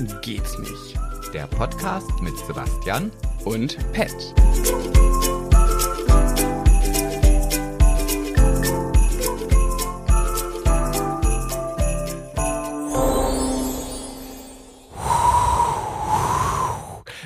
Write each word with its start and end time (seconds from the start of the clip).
Geht's 0.00 0.58
nicht. 0.58 0.98
Der 1.34 1.46
Podcast 1.46 2.08
mit 2.22 2.34
Sebastian 2.38 3.10
Und 3.44 3.76
Pet. 3.92 4.10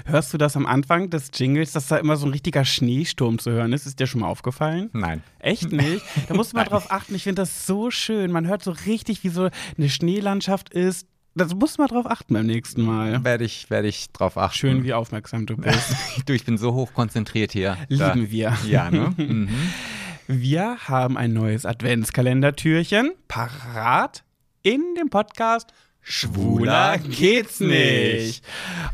Hörst 0.06 0.34
du 0.34 0.38
das 0.38 0.56
am 0.56 0.66
Anfang 0.66 1.08
des 1.10 1.30
Jingles, 1.34 1.70
dass 1.70 1.86
da 1.86 1.98
immer 1.98 2.16
so 2.16 2.26
ein 2.26 2.32
richtiger 2.32 2.64
Schneesturm 2.64 3.38
zu 3.38 3.52
hören 3.52 3.72
ist? 3.72 3.86
Ist 3.86 4.00
dir 4.00 4.08
schon 4.08 4.22
mal 4.22 4.28
aufgefallen? 4.28 4.90
Nein. 4.92 5.22
Echt 5.38 5.70
nicht? 5.70 6.04
Da 6.26 6.34
musst 6.34 6.52
du 6.52 6.56
mal 6.56 6.64
drauf 6.68 6.90
achten. 6.90 7.14
Ich 7.14 7.22
finde 7.22 7.42
das 7.42 7.64
so 7.64 7.92
schön. 7.92 8.32
Man 8.32 8.48
hört 8.48 8.64
so 8.64 8.72
richtig, 8.72 9.22
wie 9.22 9.28
so 9.28 9.50
eine 9.78 9.88
Schneelandschaft 9.88 10.70
ist. 10.70 11.06
Das 11.38 11.54
musst 11.54 11.76
du 11.76 11.82
mal 11.82 11.88
drauf 11.88 12.06
achten 12.06 12.32
beim 12.32 12.46
nächsten 12.46 12.82
Mal. 12.82 13.22
Werde 13.22 13.44
ich, 13.44 13.68
werde 13.68 13.88
ich 13.88 14.10
drauf 14.10 14.38
achten. 14.38 14.56
Schön, 14.56 14.84
wie 14.84 14.94
aufmerksam 14.94 15.44
du 15.44 15.56
bist. 15.58 15.94
Du, 16.24 16.32
ich 16.32 16.46
bin 16.46 16.56
so 16.56 16.72
hoch 16.72 16.94
konzentriert 16.94 17.52
hier. 17.52 17.76
Lieben 17.88 18.30
wir. 18.30 18.56
Ja, 18.66 18.90
ne? 18.90 19.12
Mhm. 19.18 19.48
Wir 20.28 20.76
haben 20.88 21.16
ein 21.16 21.32
neues 21.34 21.66
Adventskalendertürchen 21.66 23.12
parat 23.28 24.24
in 24.62 24.82
dem 24.98 25.08
Podcast 25.08 25.72
Schwuler 26.00 26.98
geht's 26.98 27.60
nicht. 27.60 28.42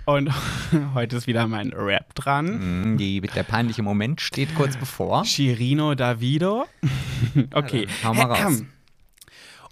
Und 0.04 0.30
heute 0.94 1.16
ist 1.16 1.26
wieder 1.26 1.46
mein 1.46 1.72
Rap 1.72 2.14
dran. 2.14 2.90
Mhm, 2.94 2.98
Die, 2.98 3.20
der 3.20 3.44
peinliche 3.44 3.82
Moment 3.82 4.20
steht 4.20 4.54
kurz 4.54 4.76
bevor. 4.76 5.24
Chirino 5.24 5.94
Davido. 5.94 6.66
Okay. 7.54 7.86
Dann 8.02 8.08
hau 8.08 8.14
mal 8.14 8.32
raus. 8.32 8.62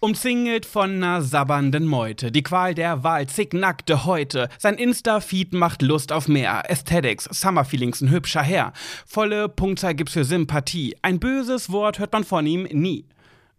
Umzingelt 0.03 0.65
von 0.65 0.99
ner 0.99 1.21
sabbernden 1.21 1.85
Meute, 1.85 2.33
die 2.33 2.43
Qual 2.43 2.75
der 2.75 3.05
Wahl, 3.05 3.27
zicknackte 3.27 4.07
Häute. 4.07 4.49
Sein 4.57 4.77
Insta-Feed 4.77 5.53
macht 5.53 5.83
Lust 5.83 6.11
auf 6.11 6.27
mehr. 6.27 6.71
Aesthetics, 6.71 7.25
Summer-Feelings, 7.31 8.01
ein 8.01 8.11
hübscher 8.11 8.43
Herr. 8.43 8.73
Volle 9.05 9.51
Punktzahl 9.51 9.95
gibt's 9.95 10.15
für 10.15 10.25
Sympathie. 10.25 10.97
Ein 11.03 11.21
böses 11.21 11.71
Wort 11.71 11.99
hört 11.99 12.15
man 12.15 12.25
von 12.25 12.47
ihm 12.47 12.63
nie. 12.73 13.05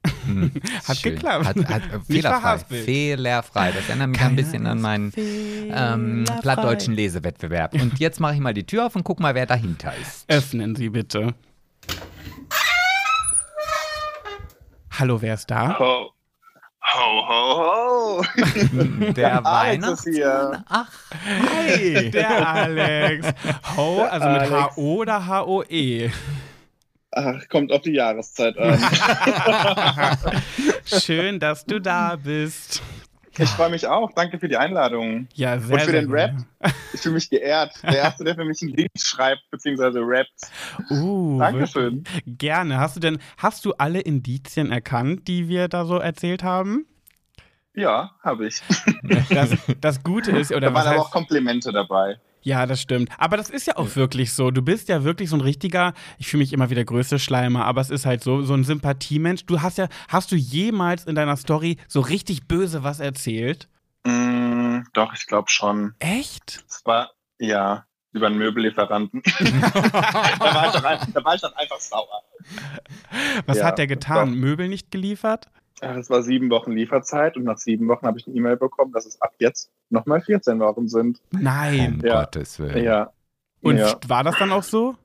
Hat 0.88 0.98
Schön. 0.98 1.14
geklappt. 1.14 1.46
Hat, 1.46 1.58
hat, 1.70 1.84
äh, 1.94 2.00
fehlerfrei. 2.00 2.58
Fehlerfrei. 2.58 3.72
Das 3.72 3.88
erinnert 3.88 4.10
mich 4.10 4.22
ein 4.22 4.36
bisschen 4.36 4.66
an 4.66 4.82
meinen 4.82 5.14
ähm, 5.16 6.26
plattdeutschen 6.42 6.96
Lesewettbewerb. 6.96 7.76
Und 7.76 8.00
jetzt 8.00 8.20
mache 8.20 8.34
ich 8.34 8.40
mal 8.40 8.56
die 8.56 8.66
Tür 8.66 8.88
auf 8.88 8.96
und 8.96 9.04
guck 9.04 9.20
mal, 9.20 9.36
wer 9.36 9.46
dahinter 9.46 9.94
ist. 10.02 10.28
Öffnen 10.28 10.76
Sie 10.76 10.90
bitte. 10.90 11.36
Hallo, 14.98 15.22
wer 15.22 15.36
ist 15.36 15.52
da? 15.52 15.78
Ho, 15.78 16.12
ho, 16.94 17.26
ho, 17.28 17.56
ho. 17.58 18.24
Der 19.14 19.42
hier. 20.04 20.64
Ach, 20.68 20.90
Hi, 21.12 22.10
der 22.14 22.48
Alex. 22.48 23.28
Ho, 23.76 24.02
also 24.04 24.28
mit. 24.28 24.50
H-O 24.50 24.96
oder 24.96 25.26
H-O-E? 25.26 26.12
Ach, 27.12 27.48
kommt 27.50 27.72
auf 27.72 27.82
die 27.82 27.92
Jahreszeit 27.92 28.58
an. 28.58 28.80
Schön, 30.86 31.40
dass 31.40 31.66
du 31.66 31.80
da 31.82 32.16
bist. 32.16 32.82
Ich 33.38 33.50
freue 33.50 33.70
mich 33.70 33.88
auch. 33.88 34.12
Danke 34.14 34.40
für 34.40 34.48
die 34.48 34.58
Einladung. 34.58 35.28
Ja, 35.34 35.58
sehr, 35.60 35.74
Und 35.74 35.82
für 35.82 35.92
sehr 35.92 36.02
den 36.02 36.12
Rap. 36.12 36.32
Ich 36.94 37.00
fühle 37.02 37.16
mich 37.16 37.30
geehrt. 37.30 37.74
Der 37.84 37.96
Erste, 37.98 38.26
der 38.26 38.36
für 38.36 38.44
mich 38.44 38.62
ein 38.62 38.68
Lied 38.68 38.92
schreibt, 39.00 39.50
beziehungsweise 39.50 40.02
rappt. 40.02 40.30
Uh, 40.90 41.40
Dankeschön. 41.40 42.04
Gerne. 42.26 42.80
Hast 42.80 42.98
du 42.98 43.00
denn, 43.00 43.18
hast 43.38 43.64
du 43.64 43.72
alle 43.74 44.02
Indizien 44.02 44.72
erkannt, 44.72 45.28
die 45.30 45.48
wir 45.48 45.70
da 45.70 45.86
so 45.86 45.98
erzählt 45.98 46.44
haben? 46.44 46.86
Ja, 47.74 48.12
habe 48.22 48.48
ich. 48.48 48.62
Das, 49.30 49.56
das 49.82 50.04
Gute 50.04 50.32
ist, 50.32 50.52
oder 50.52 50.68
Da 50.68 50.74
was 50.74 50.86
waren 50.86 50.88
aber 50.88 50.98
heißt, 50.98 51.08
auch 51.08 51.12
Komplimente 51.12 51.72
dabei. 51.72 52.20
Ja, 52.44 52.66
das 52.66 52.82
stimmt. 52.82 53.10
Aber 53.20 53.38
das 53.38 53.50
ist 53.52 53.68
ja 53.68 53.78
auch 53.78 53.96
wirklich 53.96 54.34
so. 54.34 54.50
Du 54.52 54.62
bist 54.62 54.90
ja 54.90 55.04
wirklich 55.04 55.30
so 55.30 55.36
ein 55.36 55.42
richtiger, 55.42 55.94
ich 56.18 56.28
fühle 56.28 56.42
mich 56.42 56.54
immer 56.54 56.70
wieder 56.72 56.84
größte 56.84 57.20
Schleimer, 57.20 57.66
aber 57.66 57.82
es 57.82 57.90
ist 57.92 58.06
halt 58.06 58.24
so, 58.24 58.42
so 58.42 58.54
ein 58.56 58.64
Sympathiemensch. 58.64 59.46
Du 59.46 59.62
hast 59.62 59.78
ja, 59.78 59.88
hast 60.08 60.32
du 60.32 60.36
jemals 60.36 61.06
in 61.06 61.14
deiner 61.16 61.38
Story 61.38 61.78
so 61.88 62.00
richtig 62.02 62.48
böse 62.48 62.84
was 62.84 63.00
erzählt? 63.00 63.70
Mm, 64.06 64.82
doch, 64.94 65.14
ich 65.14 65.28
glaube 65.28 65.50
schon. 65.52 65.94
Echt? 66.00 66.64
Es 66.68 66.82
war, 66.86 67.12
ja, 67.40 67.86
über 68.12 68.28
einen 68.28 68.40
Möbellieferanten. 68.40 69.22
da, 69.40 69.74
war 70.54 70.86
ein- 71.00 71.14
da 71.14 71.24
war 71.24 71.36
ich 71.36 71.42
dann 71.42 71.54
einfach 71.54 71.80
sauer. 71.80 72.24
Was 73.46 73.58
Ja, 73.58 73.66
hat 73.66 73.78
der 73.78 73.88
getan? 73.88 74.32
doch. 74.32 74.36
Möbel 74.36 74.68
nicht 74.68 74.90
geliefert? 74.92 75.48
Es 75.80 76.10
war 76.10 76.22
sieben 76.22 76.50
Wochen 76.50 76.72
Lieferzeit 76.72 77.38
und 77.38 77.44
nach 77.44 77.58
sieben 77.58 77.88
Wochen 77.88 78.06
habe 78.06 78.20
ich 78.20 78.28
eine 78.28 78.36
E-Mail 78.36 78.58
bekommen, 78.58 78.92
dass 78.92 79.06
es 79.06 79.22
ab 79.22 79.34
jetzt 79.40 79.72
nochmal 79.90 80.22
14 80.22 80.60
Wochen 80.60 80.88
sind. 80.88 81.22
Nein. 81.32 82.02
um 82.02 82.06
Ja. 82.06 82.22
Gottes 82.22 82.60
Willen. 82.60 82.84
Ja. 82.84 83.12
Und 83.62 83.78
ja. 83.78 83.96
war 84.08 84.24
das 84.24 84.38
dann 84.38 84.52
auch 84.52 84.64
so? 84.64 84.96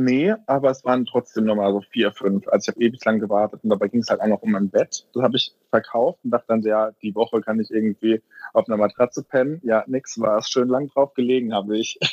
Nee, 0.00 0.32
aber 0.46 0.70
es 0.70 0.84
waren 0.84 1.06
trotzdem 1.06 1.44
nochmal 1.44 1.72
so 1.72 1.80
vier, 1.80 2.12
fünf. 2.12 2.46
Also 2.46 2.70
ich 2.70 2.74
habe 2.76 2.84
ewig 2.84 3.04
lang 3.04 3.18
gewartet 3.18 3.64
und 3.64 3.70
dabei 3.70 3.88
ging 3.88 4.00
es 4.00 4.08
halt 4.08 4.20
auch 4.20 4.28
noch 4.28 4.42
um 4.42 4.52
mein 4.52 4.70
Bett. 4.70 5.08
Das 5.12 5.22
habe 5.24 5.36
ich 5.36 5.52
verkauft 5.70 6.20
und 6.22 6.30
dachte 6.30 6.46
dann, 6.46 6.62
ja, 6.62 6.92
die 7.02 7.16
Woche 7.16 7.40
kann 7.40 7.58
ich 7.58 7.68
irgendwie 7.72 8.22
auf 8.52 8.68
einer 8.68 8.76
Matratze 8.76 9.24
pennen. 9.24 9.60
Ja, 9.64 9.82
nix 9.88 10.20
war 10.20 10.38
es. 10.38 10.48
Schön 10.48 10.68
lang 10.68 10.86
drauf 10.88 11.14
gelegen 11.14 11.52
habe 11.52 11.76
ich. 11.76 11.98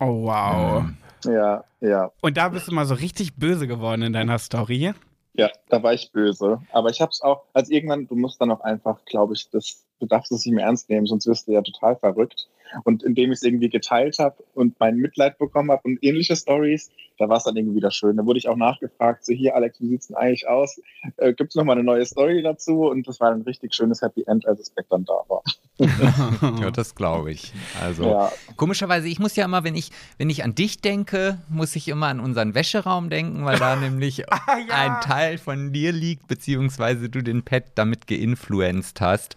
Oh, 0.00 0.26
wow. 0.26 0.84
Ja, 1.24 1.64
ja. 1.80 2.12
Und 2.20 2.36
da 2.36 2.48
bist 2.50 2.68
du 2.68 2.72
mal 2.72 2.86
so 2.86 2.94
richtig 2.94 3.34
böse 3.34 3.66
geworden 3.66 4.02
in 4.02 4.12
deiner 4.12 4.38
Story. 4.38 4.94
Ja, 5.34 5.50
da 5.68 5.82
war 5.82 5.94
ich 5.94 6.10
böse. 6.12 6.60
Aber 6.72 6.90
ich 6.90 7.00
habe 7.00 7.10
es 7.10 7.22
auch, 7.22 7.44
als 7.52 7.70
irgendwann, 7.70 8.06
du 8.06 8.16
musst 8.16 8.40
dann 8.40 8.50
auch 8.50 8.60
einfach, 8.60 9.04
glaube 9.04 9.34
ich, 9.34 9.48
das, 9.50 9.84
du 10.00 10.06
darfst 10.06 10.32
es 10.32 10.44
nicht 10.44 10.54
mehr 10.54 10.66
ernst 10.66 10.88
nehmen, 10.90 11.06
sonst 11.06 11.26
wirst 11.26 11.46
du 11.48 11.52
ja 11.52 11.62
total 11.62 11.96
verrückt. 11.96 12.48
Und 12.84 13.02
indem 13.02 13.32
ich 13.32 13.38
es 13.38 13.42
irgendwie 13.42 13.68
geteilt 13.68 14.18
habe 14.18 14.36
und 14.54 14.78
mein 14.80 14.96
Mitleid 14.96 15.38
bekommen 15.38 15.70
habe 15.70 15.82
und 15.84 15.98
ähnliche 16.02 16.36
Stories, 16.36 16.90
da 17.18 17.28
war 17.28 17.38
es 17.38 17.44
dann 17.44 17.56
irgendwie 17.56 17.76
wieder 17.76 17.90
schön. 17.90 18.16
Da 18.16 18.24
wurde 18.24 18.38
ich 18.38 18.48
auch 18.48 18.56
nachgefragt, 18.56 19.24
so 19.24 19.32
hier, 19.32 19.54
Alex, 19.56 19.80
wie 19.80 19.88
sieht's 19.88 20.06
denn 20.08 20.16
eigentlich 20.16 20.46
aus? 20.48 20.80
Äh, 21.16 21.32
Gibt 21.32 21.50
es 21.50 21.56
nochmal 21.56 21.76
eine 21.76 21.84
neue 21.84 22.04
Story 22.06 22.42
dazu? 22.42 22.86
Und 22.88 23.08
das 23.08 23.18
war 23.20 23.32
ein 23.32 23.42
richtig 23.42 23.74
schönes 23.74 24.02
Happy 24.02 24.24
End, 24.26 24.46
als 24.46 24.60
es 24.60 24.72
dann 24.88 25.04
da 25.04 25.14
war. 25.28 25.42
Ja, 26.60 26.70
das 26.70 26.94
glaube 26.94 27.30
ich. 27.32 27.52
Also 27.80 28.04
Ja, 28.04 28.32
komischerweise, 28.56 29.08
ich 29.08 29.18
muss 29.18 29.36
ja 29.36 29.44
immer, 29.44 29.64
wenn 29.64 29.74
ich, 29.76 29.90
wenn 30.16 30.28
ich 30.30 30.42
an 30.44 30.54
dich 30.54 30.80
denke, 30.80 31.38
muss 31.48 31.76
ich 31.76 31.88
immer 31.88 32.06
an 32.08 32.20
unseren 32.20 32.54
Wäscheraum 32.54 33.10
denken, 33.10 33.44
weil 33.44 33.58
da 33.58 33.76
nämlich 33.80 34.28
Ah, 34.32 34.58
ja. 34.58 34.74
ein 34.74 35.00
Teil 35.00 35.38
von 35.38 35.72
dir 35.72 35.92
liegt, 35.92 36.26
beziehungsweise 36.28 37.08
du 37.08 37.22
den 37.22 37.42
Pet 37.42 37.64
damit 37.74 38.06
geinfluenced 38.06 39.00
hast. 39.00 39.36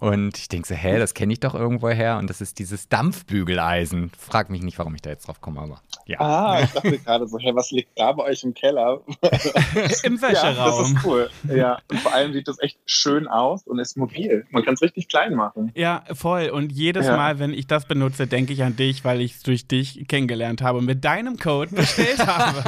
Und 0.00 0.38
ich 0.38 0.48
denke 0.48 0.66
so, 0.66 0.74
hä, 0.74 0.98
das 0.98 1.14
kenne 1.14 1.32
ich 1.34 1.40
doch 1.40 1.54
irgendwo 1.54 1.88
her. 1.90 2.18
Und 2.18 2.28
das 2.30 2.40
ist 2.40 2.58
dieses 2.72 2.88
Dampfbügeleisen. 2.88 4.10
Frag 4.18 4.48
mich 4.50 4.62
nicht, 4.62 4.78
warum 4.78 4.94
ich 4.94 5.02
da 5.02 5.10
jetzt 5.10 5.28
drauf 5.28 5.40
komme, 5.40 5.60
aber 5.60 5.80
ja. 6.06 6.18
Ah, 6.20 6.60
ich 6.62 6.70
dachte 6.70 6.98
gerade 6.98 7.28
so, 7.28 7.38
hey, 7.38 7.54
was 7.54 7.70
liegt 7.70 7.90
da 7.98 8.10
bei 8.12 8.24
euch 8.24 8.42
im 8.42 8.54
Keller? 8.54 9.00
Im 10.02 10.16
Ja, 10.16 10.20
das 10.20 10.22
Wäscheraum. 10.22 10.84
ist 10.96 11.04
cool. 11.04 11.30
Ja, 11.54 11.78
und 11.90 12.00
vor 12.00 12.12
allem 12.14 12.32
sieht 12.32 12.48
das 12.48 12.58
echt 12.60 12.78
schön 12.86 13.28
aus 13.28 13.66
und 13.66 13.78
ist 13.78 13.96
mobil. 13.96 14.46
Man 14.50 14.64
kann 14.64 14.74
es 14.74 14.82
richtig 14.82 15.08
klein 15.08 15.34
machen. 15.34 15.70
Ja, 15.74 16.02
voll. 16.12 16.48
Und 16.48 16.72
jedes 16.72 17.06
Ja. 17.06 17.16
Mal, 17.16 17.38
wenn 17.38 17.52
ich 17.52 17.66
das 17.66 17.86
benutze, 17.86 18.26
denke 18.26 18.52
ich 18.52 18.62
an 18.64 18.74
dich, 18.76 19.04
weil 19.04 19.20
ich 19.20 19.36
es 19.36 19.42
durch 19.42 19.66
dich 19.68 20.06
kennengelernt 20.08 20.62
habe 20.62 20.78
und 20.78 20.86
mit 20.86 21.04
deinem 21.04 21.38
Code 21.38 21.74
bestellt 21.74 22.18
habe. 22.26 22.62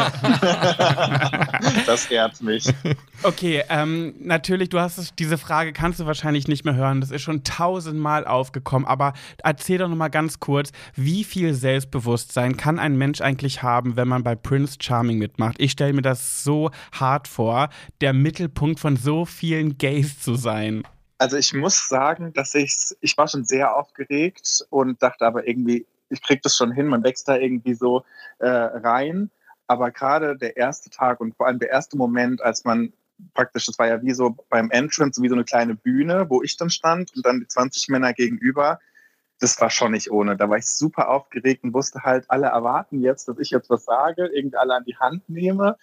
Das 1.86 2.06
ehrt 2.10 2.40
mich. 2.42 2.66
Okay, 3.22 3.62
ähm, 3.68 4.14
natürlich, 4.20 4.68
du 4.68 4.78
hast 4.80 4.98
es, 4.98 5.14
diese 5.14 5.38
Frage 5.38 5.72
kannst 5.72 5.98
du 6.00 6.06
wahrscheinlich 6.06 6.46
nicht 6.48 6.64
mehr 6.64 6.74
hören. 6.74 7.00
Das 7.00 7.10
ist 7.10 7.22
schon 7.22 7.42
tausendmal 7.44 8.26
aufgekommen. 8.26 8.86
Aber 8.86 9.14
erzähl 9.42 9.78
doch 9.78 9.88
noch 9.94 9.98
mal 9.98 10.08
ganz 10.08 10.40
kurz, 10.40 10.72
wie 10.96 11.22
viel 11.22 11.54
Selbstbewusstsein 11.54 12.56
kann 12.56 12.80
ein 12.80 12.96
Mensch 12.96 13.20
eigentlich 13.20 13.62
haben, 13.62 13.96
wenn 13.96 14.08
man 14.08 14.24
bei 14.24 14.34
Prince 14.34 14.76
Charming 14.80 15.18
mitmacht? 15.18 15.56
Ich 15.60 15.72
stelle 15.72 15.92
mir 15.92 16.02
das 16.02 16.42
so 16.42 16.70
hart 16.92 17.28
vor, 17.28 17.68
der 18.00 18.12
Mittelpunkt 18.12 18.80
von 18.80 18.96
so 18.96 19.24
vielen 19.24 19.78
Gays 19.78 20.20
zu 20.20 20.34
sein. 20.34 20.82
Also 21.18 21.36
ich 21.36 21.54
muss 21.54 21.88
sagen, 21.88 22.32
dass 22.32 22.54
ich 22.56 22.74
ich 23.00 23.16
war 23.16 23.28
schon 23.28 23.44
sehr 23.44 23.76
aufgeregt 23.76 24.66
und 24.70 25.00
dachte 25.00 25.24
aber 25.24 25.46
irgendwie, 25.46 25.86
ich 26.08 26.20
krieg 26.20 26.42
das 26.42 26.56
schon 26.56 26.72
hin, 26.72 26.88
man 26.88 27.04
wächst 27.04 27.28
da 27.28 27.36
irgendwie 27.36 27.74
so 27.74 28.04
äh, 28.40 28.48
rein. 28.48 29.30
Aber 29.68 29.92
gerade 29.92 30.36
der 30.36 30.56
erste 30.56 30.90
Tag 30.90 31.20
und 31.20 31.36
vor 31.36 31.46
allem 31.46 31.60
der 31.60 31.70
erste 31.70 31.96
Moment, 31.96 32.42
als 32.42 32.64
man 32.64 32.92
praktisch, 33.32 33.66
das 33.66 33.78
war 33.78 33.86
ja 33.86 34.02
wie 34.02 34.12
so 34.12 34.36
beim 34.50 34.70
Entrance, 34.70 35.22
wie 35.22 35.28
so 35.28 35.36
eine 35.36 35.44
kleine 35.44 35.76
Bühne, 35.76 36.26
wo 36.28 36.42
ich 36.42 36.56
dann 36.56 36.68
stand 36.68 37.14
und 37.14 37.24
dann 37.24 37.40
die 37.40 37.46
20 37.46 37.88
Männer 37.88 38.12
gegenüber. 38.12 38.80
Das 39.44 39.60
war 39.60 39.68
schon 39.68 39.92
nicht 39.92 40.10
ohne. 40.10 40.38
Da 40.38 40.48
war 40.48 40.56
ich 40.56 40.64
super 40.64 41.10
aufgeregt 41.10 41.64
und 41.64 41.74
wusste 41.74 42.02
halt, 42.02 42.24
alle 42.30 42.46
erwarten 42.46 43.02
jetzt, 43.02 43.28
dass 43.28 43.38
ich 43.38 43.50
jetzt 43.50 43.68
was 43.68 43.84
sage, 43.84 44.30
irgendwie 44.32 44.56
alle 44.56 44.74
an 44.74 44.84
die 44.86 44.96
Hand 44.96 45.28
nehme. 45.28 45.76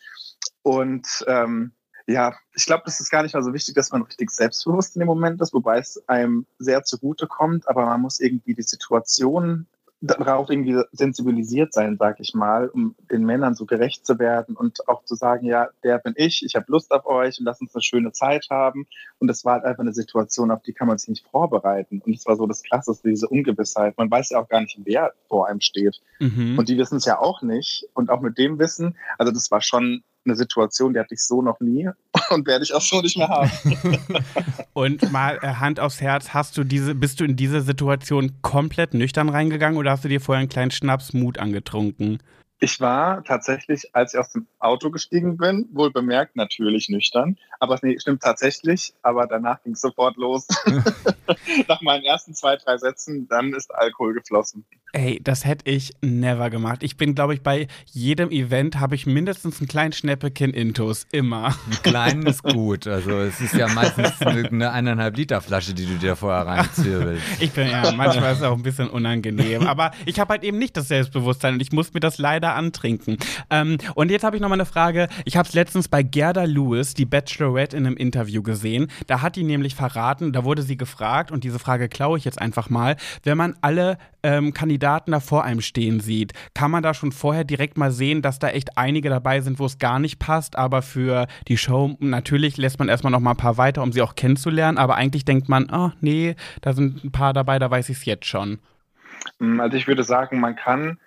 Und 0.64 1.24
ähm, 1.28 1.72
ja, 2.08 2.34
ich 2.56 2.66
glaube, 2.66 2.82
das 2.86 3.00
ist 3.00 3.12
gar 3.12 3.22
nicht 3.22 3.36
mal 3.36 3.44
so 3.44 3.54
wichtig, 3.54 3.76
dass 3.76 3.92
man 3.92 4.02
richtig 4.02 4.32
selbstbewusst 4.32 4.96
in 4.96 5.02
dem 5.02 5.06
Moment 5.06 5.40
ist, 5.42 5.54
wobei 5.54 5.78
es 5.78 6.02
einem 6.10 6.48
sehr 6.58 6.84
zugute 6.84 7.28
kommt, 7.28 7.70
aber 7.70 7.86
man 7.86 8.02
muss 8.02 8.20
irgendwie 8.20 8.56
die 8.56 8.64
Situation 8.64 9.68
darauf 10.02 10.50
irgendwie 10.50 10.82
sensibilisiert 10.92 11.74
sein, 11.74 11.98
sag 12.00 12.20
ich 12.20 12.34
mal, 12.34 12.68
um 12.70 12.96
den 13.12 13.24
Männern 13.24 13.54
so 13.54 13.68
gerecht 13.68 14.06
zu 14.06 14.18
werden 14.18 14.56
und 14.56 14.88
auch 14.88 15.06
zu 15.06 15.14
sagen, 15.14 15.46
ja, 15.46 15.70
der 15.84 16.00
bin 16.00 16.14
ich, 16.18 16.44
ich 16.44 16.56
habe 16.56 16.66
Lust 16.70 16.92
auf 16.92 17.06
euch 17.06 17.40
und 17.40 17.46
lass 17.46 17.62
uns 17.62 17.76
eine 17.76 17.84
schöne 17.84 18.12
Zeit 18.12 18.48
haben. 18.50 18.88
Und 19.20 19.28
das 19.28 19.46
war 19.46 19.54
halt 19.54 19.66
einfach 19.66 19.82
eine 19.82 19.94
Situation, 19.94 20.50
auf 20.50 20.64
die 20.64 20.74
kann 20.74 20.88
man 20.88 20.98
sich 20.98 21.10
nicht 21.10 21.28
vorbereiten. 21.30 22.02
Und 22.04 22.16
es 22.16 22.26
war 22.26 22.36
so 22.36 22.48
das 22.48 22.64
Klasseste, 22.64 23.10
diese 23.10 23.28
Ungewissheit. 23.28 23.96
Man 23.98 24.10
weiß 24.10 24.32
ja 24.32 24.40
auch 24.40 24.50
gar 24.50 24.62
nicht, 24.62 24.80
wer 24.84 25.14
vor 25.28 25.48
einem 25.48 25.62
steht. 25.62 26.02
Mhm. 26.20 26.58
Und 26.58 26.68
die 26.68 26.78
wissen 26.78 26.98
es 26.98 27.06
ja 27.06 27.20
auch 27.20 27.44
nicht. 27.44 27.88
Und 27.94 28.10
auch 28.10 28.22
mit 28.22 28.40
dem 28.40 28.58
Wissen, 28.58 28.98
also 29.20 29.32
das 29.32 29.52
war 29.52 29.62
schon 29.62 30.04
eine 30.26 30.36
Situation, 30.36 30.94
die 30.94 31.00
hatte 31.00 31.14
ich 31.14 31.26
so 31.26 31.42
noch 31.42 31.60
nie 31.60 31.90
und 32.30 32.48
werde 32.48 32.64
ich 32.64 32.74
auch 32.74 32.82
so 32.82 33.02
nicht 33.02 33.18
mehr 33.18 33.28
haben. 33.28 33.52
und 34.74 35.12
mal 35.12 35.40
äh, 35.42 35.48
Hand 35.56 35.80
aufs 35.80 36.02
Herz, 36.02 36.34
hast 36.34 36.58
du 36.58 36.64
diese, 36.64 36.96
bist 36.96 37.20
du 37.20 37.24
in 37.24 37.36
diese 37.36 37.62
Situation 37.62 38.34
komplett 38.42 38.94
nüchtern 38.94 39.30
reingegangen 39.30 39.78
oder 39.78 39.92
hast 39.92 40.04
du 40.04 40.10
dir 40.10 40.22
vorher 40.22 40.40
einen 40.40 40.50
kleinen 40.50 40.72
Schnaps 40.72 41.14
Mut 41.14 41.40
angetrunken? 41.40 42.20
Ich 42.64 42.80
war 42.80 43.24
tatsächlich, 43.24 43.90
als 43.94 44.14
ich 44.14 44.20
aus 44.20 44.30
dem 44.30 44.46
Auto 44.60 44.92
gestiegen 44.92 45.36
bin, 45.36 45.68
wohl 45.74 45.92
bemerkt 45.92 46.36
natürlich 46.36 46.90
nüchtern. 46.90 47.36
Aber 47.60 47.80
nee, 47.82 47.98
stimmt 48.00 48.22
tatsächlich. 48.22 48.94
Aber 49.02 49.26
danach 49.26 49.64
ging 49.64 49.74
es 49.74 49.82
sofort 49.82 50.16
los. 50.16 50.48
Nach 51.68 51.82
meinen 51.82 52.04
ersten 52.04 52.36
zwei, 52.36 52.58
drei 52.58 52.78
Sätzen, 52.78 53.28
dann 53.28 53.54
ist 53.54 53.74
Alkohol 53.74 54.14
geflossen. 54.14 54.64
Ey, 54.94 55.20
das 55.24 55.46
hätte 55.46 55.72
ich 55.72 55.94
never 56.02 56.50
gemacht. 56.50 56.84
Ich 56.84 56.98
bin, 56.98 57.16
glaube 57.16 57.34
ich, 57.34 57.42
bei 57.42 57.68
jedem 57.86 58.30
Event 58.30 58.80
habe 58.80 58.94
ich 58.94 59.06
mindestens 59.06 59.60
einen 59.60 59.68
kleinen 59.68 59.94
Schnäppekin 59.94 60.52
Intus. 60.52 61.08
Immer. 61.12 61.48
Ein 61.48 61.82
kleinen 61.82 62.28
ist 62.28 62.44
gut. 62.44 62.86
Also 62.88 63.22
es 63.22 63.40
ist 63.42 63.56
ja 63.56 63.70
meistens 63.70 64.22
eine 64.22 64.72
eineinhalb 64.72 65.18
Liter 65.18 65.42
Flasche, 65.42 65.74
die 65.74 65.86
du 65.86 65.96
dir 65.96 66.16
vorher 66.16 66.46
reinzwirbelst. 66.46 67.24
ich 67.40 67.52
bin 67.52 67.70
ja, 67.70 67.92
manchmal 67.94 68.34
ist 68.34 68.40
es 68.40 68.44
auch 68.44 68.56
ein 68.56 68.64
bisschen 68.64 68.90
unangenehm. 68.90 69.66
Aber 69.66 69.92
ich 70.06 70.20
habe 70.20 70.34
halt 70.34 70.44
eben 70.44 70.58
nicht 70.58 70.76
das 70.76 70.90
Selbstbewusstsein 70.90 71.56
und 71.56 71.62
ich 71.62 71.72
muss 71.72 71.94
mir 71.94 72.02
das 72.02 72.18
leider 72.18 72.51
antrinken. 72.54 73.18
Ähm, 73.50 73.78
und 73.96 74.12
jetzt 74.12 74.24
habe 74.24 74.36
ich 74.36 74.42
noch 74.42 74.50
mal 74.50 74.56
eine 74.56 74.66
Frage. 74.66 75.08
Ich 75.26 75.38
habe 75.38 75.48
es 75.48 75.54
letztens 75.54 75.88
bei 75.88 76.04
Gerda 76.04 76.44
Lewis, 76.44 76.94
die 76.94 77.06
Bachelorette, 77.06 77.78
in 77.78 77.86
einem 77.86 77.98
Interview 77.98 78.42
gesehen. 78.42 78.88
Da 79.08 79.22
hat 79.22 79.36
die 79.36 79.44
nämlich 79.44 79.76
verraten, 79.76 80.34
da 80.34 80.44
wurde 80.44 80.62
sie 80.62 80.78
gefragt 80.78 81.32
und 81.32 81.44
diese 81.44 81.60
Frage 81.60 81.90
klaue 81.90 82.18
ich 82.18 82.26
jetzt 82.26 82.42
einfach 82.42 82.70
mal. 82.70 82.96
Wenn 83.24 83.38
man 83.38 83.56
alle 83.62 83.98
ähm, 84.24 84.54
Kandidaten 84.54 85.12
da 85.12 85.20
vor 85.20 85.44
einem 85.44 85.62
stehen 85.62 86.00
sieht, 86.00 86.34
kann 86.54 86.72
man 86.72 86.84
da 86.84 86.94
schon 86.94 87.12
vorher 87.12 87.44
direkt 87.44 87.78
mal 87.78 87.92
sehen, 87.92 88.22
dass 88.22 88.40
da 88.40 88.50
echt 88.50 88.78
einige 88.78 89.10
dabei 89.10 89.42
sind, 89.42 89.60
wo 89.60 89.66
es 89.66 89.80
gar 89.80 90.00
nicht 90.00 90.20
passt, 90.20 90.56
aber 90.56 90.82
für 90.82 91.28
die 91.48 91.58
Show 91.58 91.96
natürlich 92.00 92.58
lässt 92.58 92.80
man 92.80 92.90
erstmal 92.90 93.12
noch 93.12 93.20
mal 93.20 93.32
ein 93.32 93.38
paar 93.38 93.58
weiter, 93.58 93.84
um 93.84 93.92
sie 93.92 94.02
auch 94.02 94.16
kennenzulernen, 94.16 94.78
aber 94.78 94.96
eigentlich 94.96 95.26
denkt 95.26 95.50
man, 95.50 95.70
oh 95.72 95.92
nee, 96.02 96.36
da 96.62 96.74
sind 96.74 97.04
ein 97.04 97.12
paar 97.12 97.34
dabei, 97.34 97.60
da 97.60 97.70
weiß 97.70 97.90
ich 97.90 97.98
es 97.98 98.06
jetzt 98.06 98.26
schon. 98.26 98.60
Also 99.60 99.78
ich 99.78 99.88
würde 99.88 100.04
sagen, 100.04 100.40
man 100.40 100.56
kann 100.56 100.98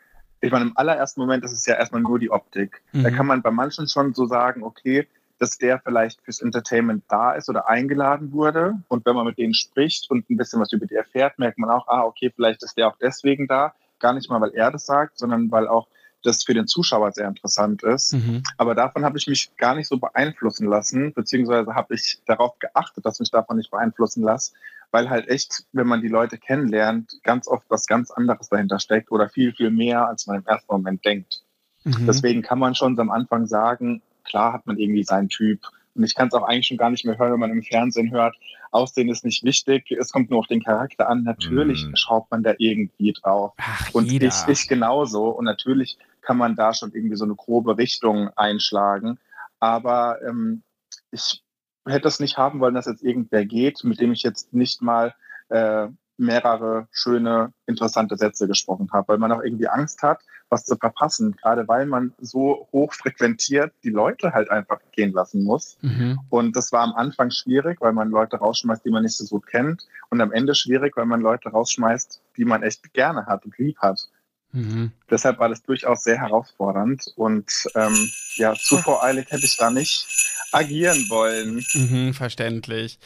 ich 0.45 0.53
meine, 0.53 0.67
im 0.67 0.77
allerersten 0.77 1.21
Moment 1.21 1.45
ist 1.45 1.53
es 1.53 1.67
ja 1.67 1.75
erstmal 1.75 2.03
nur 2.03 2.19
die 2.19 2.31
Optik. 2.31 2.83
Mhm. 2.93 3.03
Da 3.03 3.11
kann 3.11 3.27
man 3.27 3.43
bei 3.43 3.51
manchen 3.51 3.89
schon 3.89 4.15
so 4.15 4.27
sagen, 4.27 4.63
okay, 4.63 5.09
dass 5.39 5.59
der 5.59 5.81
vielleicht 5.81 6.21
fürs 6.23 6.41
Entertainment 6.41 7.05
da 7.09 7.33
ist 7.33 7.49
oder 7.49 7.69
eingeladen 7.69 8.33
wurde. 8.33 8.75
Und 8.89 9.05
wenn 9.05 9.17
man 9.17 9.27
mit 9.27 9.39
denen 9.39 9.55
spricht 9.55 10.11
und 10.11 10.29
ein 10.31 10.37
bisschen 10.37 10.61
was 10.61 10.73
über 10.73 10.87
die 10.87 10.95
erfährt, 10.95 11.39
merkt 11.39 11.59
man 11.59 11.71
auch, 11.71 11.89
ah, 11.89 12.03
okay, 12.05 12.33
vielleicht 12.35 12.63
ist 12.63 12.77
der 12.77 12.89
auch 12.89 12.97
deswegen 13.01 13.47
da. 13.47 13.75
Gar 13.99 14.15
nicht 14.15 14.31
mal, 14.31 14.41
weil 14.41 14.53
er 14.55 14.71
das 14.71 14.87
sagt, 14.87 15.19
sondern 15.19 15.51
weil 15.51 15.67
auch 15.67 15.89
das 16.23 16.43
für 16.43 16.55
den 16.55 16.67
Zuschauer 16.67 17.13
sehr 17.13 17.29
interessant 17.29 17.83
ist. 17.83 18.15
Mhm. 18.15 18.43
Aber 18.57 18.75
davon 18.75 19.05
habe 19.05 19.19
ich 19.19 19.27
mich 19.27 19.55
gar 19.57 19.75
nicht 19.75 19.89
so 19.89 19.99
beeinflussen 19.99 20.67
lassen, 20.67 21.13
beziehungsweise 21.13 21.75
habe 21.75 21.95
ich 21.95 22.21
darauf 22.27 22.59
geachtet, 22.59 23.05
dass 23.05 23.21
mich 23.21 23.31
davon 23.31 23.59
nicht 23.59 23.71
beeinflussen 23.71 24.23
lasse, 24.23 24.53
weil 24.95 25.11
halt 25.11 25.27
echt, 25.27 25.65
wenn 25.73 25.89
man 25.89 26.03
die 26.03 26.09
Leute 26.09 26.39
kennenlernt, 26.39 27.19
ganz 27.25 27.49
oft 27.49 27.69
was 27.69 27.89
ganz 27.89 28.13
anderes 28.13 28.49
dahinter 28.49 28.79
steckt 28.79 29.11
oder 29.11 29.29
viel, 29.29 29.53
viel 29.53 29.71
mehr, 29.71 30.07
als 30.07 30.29
man 30.29 30.37
im 30.37 30.47
ersten 30.47 30.73
Moment 30.73 31.05
denkt. 31.05 31.43
Mhm. 31.83 32.07
Deswegen 32.07 32.43
kann 32.43 32.61
man 32.61 32.77
schon 32.77 32.97
am 33.01 33.11
Anfang 33.11 33.49
sagen, 33.49 34.03
klar 34.23 34.53
hat 34.53 34.69
man 34.69 34.79
irgendwie 34.79 35.03
seinen 35.03 35.29
Typ. 35.29 35.63
Und 35.97 36.05
ich 36.05 36.15
kann 36.15 36.29
es 36.29 36.35
auch 36.35 36.45
eigentlich 36.45 36.69
schon 36.69 36.77
gar 36.77 36.91
nicht 36.91 37.05
mehr 37.05 37.19
hören, 37.19 37.33
wenn 37.33 37.41
man 37.41 37.51
im 37.51 37.65
Fernsehen 37.65 38.13
hört, 38.13 38.37
Aussehen 38.71 39.09
ist 39.09 39.25
nicht 39.25 39.43
wichtig, 39.43 39.91
es 39.91 40.13
kommt 40.13 40.31
nur 40.31 40.39
auf 40.39 40.47
den 40.47 40.63
Charakter 40.63 41.09
an. 41.09 41.25
Natürlich 41.25 41.85
mm. 41.87 41.97
schaut 41.97 42.31
man 42.31 42.45
da 42.45 42.55
irgendwie 42.59 43.13
drauf. 43.13 43.53
Ach, 43.57 43.93
und 43.95 44.11
ich, 44.11 44.33
ich 44.47 44.69
genauso. 44.69 45.29
Und 45.29 45.45
natürlich 45.45 45.99
kann 46.23 46.39
man 46.39 46.55
da 46.55 46.73
schon 46.73 46.93
irgendwie 46.93 47.17
so 47.17 47.25
eine 47.25 47.35
grobe 47.35 47.79
Richtung 47.79 48.31
einschlagen. 48.37 49.19
Aber 49.59 50.23
ähm, 50.23 50.63
ich 51.11 51.44
hätte 51.87 52.09
es 52.09 52.21
nicht 52.21 52.39
haben 52.39 52.61
wollen, 52.61 52.75
dass 52.75 52.87
jetzt 52.87 53.03
irgendwer 53.03 53.45
geht, 53.45 53.85
mit 53.85 54.01
dem 54.01 54.13
ich 54.13 54.23
jetzt 54.23 54.53
nicht 54.53 54.83
mal 54.83 55.15
äh, 55.49 55.89
mehrere 56.17 56.87
schöne, 56.93 57.53
interessante 57.67 58.17
Sätze 58.17 58.47
gesprochen 58.47 58.89
habe, 58.93 59.09
weil 59.09 59.19
man 59.19 59.33
auch 59.33 59.43
irgendwie 59.43 59.69
Angst 59.69 60.03
hat, 60.03 60.21
was 60.49 60.65
zu 60.65 60.77
verpassen, 60.77 61.35
gerade 61.37 61.67
weil 61.67 61.87
man 61.87 62.13
so 62.21 62.69
hoch 62.73 62.93
frequentiert 62.93 63.73
die 63.83 63.91
Leute 63.91 64.33
halt 64.33 64.51
einfach 64.51 64.79
gehen 64.93 65.13
lassen 65.13 65.43
muss. 65.43 65.77
Mhm. 65.81 66.21
Und 66.31 66.57
das 66.57 66.71
war 66.71 66.83
am 66.83 66.95
Anfang 66.95 67.31
schwierig, 67.31 67.81
weil 67.81 67.93
man 67.93 68.11
Leute 68.11 68.37
rausschmeißt, 68.37 68.85
die 68.85 68.91
man 68.91 69.03
nicht 69.03 69.17
so 69.17 69.25
gut 69.27 69.47
kennt 69.47 69.87
und 70.11 70.21
am 70.21 70.33
Ende 70.33 70.55
schwierig, 70.55 70.97
weil 70.97 71.07
man 71.07 71.21
Leute 71.21 71.49
rausschmeißt, 71.49 72.23
die 72.37 72.45
man 72.45 72.63
echt 72.63 72.93
gerne 72.93 73.27
hat 73.27 73.45
und 73.45 73.59
lieb 73.59 73.79
hat. 73.79 74.09
Mhm. 74.55 74.93
Deshalb 75.11 75.41
war 75.41 75.49
das 75.49 75.63
durchaus 75.65 76.05
sehr 76.05 76.19
herausfordernd 76.19 77.13
und 77.17 77.51
ähm, 77.75 78.11
ja, 78.37 78.55
zu 78.55 78.79
voreilig 78.79 79.27
hätte 79.31 79.45
ich 79.45 79.57
da 79.57 79.69
nicht 79.69 80.07
agieren 80.53 81.07
wollen. 81.11 81.65
Mhm, 81.75 82.15
verständlich. 82.15 83.01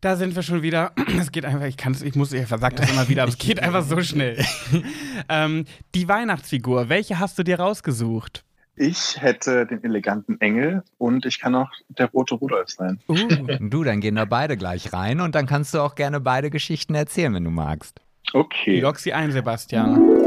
Da 0.00 0.16
sind 0.16 0.34
wir 0.34 0.42
schon 0.42 0.62
wieder. 0.62 0.92
Es 1.20 1.30
geht 1.30 1.44
einfach, 1.44 1.66
ich 1.66 1.76
kann 1.76 1.92
es, 1.92 2.02
ich 2.02 2.16
muss, 2.16 2.32
ich 2.32 2.46
versag 2.46 2.74
das 2.76 2.90
immer 2.90 3.08
wieder, 3.08 3.22
aber 3.22 3.30
es 3.30 3.38
geht 3.38 3.60
einfach 3.62 3.84
so 3.84 4.02
schnell. 4.02 4.44
ähm, 5.28 5.64
die 5.94 6.08
Weihnachtsfigur, 6.08 6.88
welche 6.88 7.20
hast 7.20 7.38
du 7.38 7.44
dir 7.44 7.60
rausgesucht? 7.60 8.44
Ich 8.74 9.20
hätte 9.20 9.66
den 9.66 9.84
eleganten 9.84 10.40
Engel 10.40 10.82
und 10.98 11.26
ich 11.26 11.38
kann 11.38 11.54
auch 11.54 11.70
der 11.88 12.06
rote 12.06 12.34
Rudolf 12.34 12.70
sein. 12.70 12.98
Uh. 13.08 13.14
Du, 13.60 13.84
dann 13.84 14.00
gehen 14.00 14.16
da 14.16 14.24
beide 14.24 14.56
gleich 14.56 14.92
rein 14.92 15.20
und 15.20 15.34
dann 15.34 15.46
kannst 15.46 15.74
du 15.74 15.80
auch 15.80 15.94
gerne 15.94 16.18
beide 16.18 16.50
Geschichten 16.50 16.94
erzählen, 16.94 17.34
wenn 17.34 17.44
du 17.44 17.50
magst. 17.50 18.00
Okay. 18.32 18.80
Log 18.80 18.98
sie 18.98 19.12
ein, 19.12 19.32
Sebastian. 19.32 20.20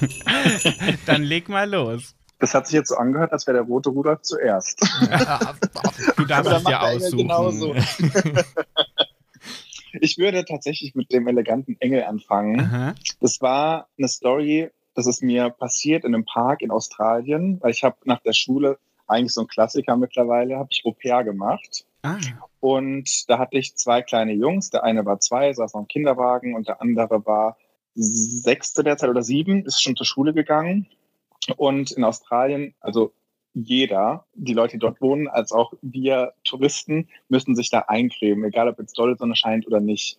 dann 1.06 1.22
leg 1.22 1.48
mal 1.48 1.70
los. 1.70 2.14
Das 2.38 2.54
hat 2.54 2.66
sich 2.66 2.74
jetzt 2.74 2.88
so 2.88 2.96
angehört, 2.96 3.32
als 3.32 3.46
wäre 3.46 3.58
der 3.58 3.66
rote 3.66 3.90
Rudolf 3.90 4.22
zuerst. 4.22 4.80
du 6.16 6.24
darfst 6.24 6.52
es 6.52 6.64
ja 6.64 6.80
aussuchen. 6.80 7.18
Genauso. 7.18 7.74
ich 10.00 10.16
würde 10.16 10.44
tatsächlich 10.46 10.94
mit 10.94 11.12
dem 11.12 11.28
eleganten 11.28 11.76
Engel 11.80 12.04
anfangen. 12.04 12.60
Aha. 12.60 12.94
Das 13.20 13.42
war 13.42 13.88
eine 13.98 14.08
Story, 14.08 14.70
das 14.94 15.06
ist 15.06 15.22
mir 15.22 15.50
passiert 15.50 16.04
in 16.04 16.14
einem 16.14 16.24
Park 16.24 16.62
in 16.62 16.70
Australien, 16.70 17.58
weil 17.60 17.72
ich 17.72 17.84
habe 17.84 17.96
nach 18.04 18.20
der 18.20 18.32
Schule 18.32 18.78
eigentlich 19.06 19.34
so 19.34 19.42
ein 19.42 19.46
Klassiker 19.46 19.96
mittlerweile, 19.96 20.56
habe 20.56 20.68
ich 20.70 20.82
Au 20.86 20.92
pair 20.92 21.24
gemacht. 21.24 21.84
Ah. 22.02 22.18
Und 22.60 23.28
da 23.28 23.38
hatte 23.38 23.58
ich 23.58 23.76
zwei 23.76 24.02
kleine 24.02 24.32
Jungs. 24.32 24.70
Der 24.70 24.84
eine 24.84 25.04
war 25.04 25.20
zwei, 25.20 25.52
saß 25.52 25.74
noch 25.74 25.82
im 25.82 25.88
Kinderwagen 25.88 26.54
und 26.54 26.68
der 26.68 26.80
andere 26.80 27.24
war 27.26 27.56
sechste 27.94 28.84
derzeit 28.84 29.10
oder 29.10 29.22
sieben, 29.22 29.64
ist 29.64 29.82
schon 29.82 29.96
zur 29.96 30.06
Schule 30.06 30.32
gegangen. 30.32 30.86
Und 31.56 31.90
in 31.92 32.04
Australien, 32.04 32.74
also 32.80 33.12
jeder, 33.54 34.26
die 34.34 34.54
Leute, 34.54 34.72
die 34.72 34.78
dort 34.78 35.00
wohnen, 35.00 35.26
als 35.28 35.52
auch 35.52 35.72
wir 35.82 36.34
Touristen, 36.44 37.08
müssen 37.28 37.56
sich 37.56 37.70
da 37.70 37.80
eincremen, 37.88 38.44
egal 38.44 38.68
ob 38.68 38.78
jetzt 38.78 38.98
dolle 38.98 39.16
Sonne 39.16 39.34
scheint 39.34 39.66
oder 39.66 39.80
nicht. 39.80 40.18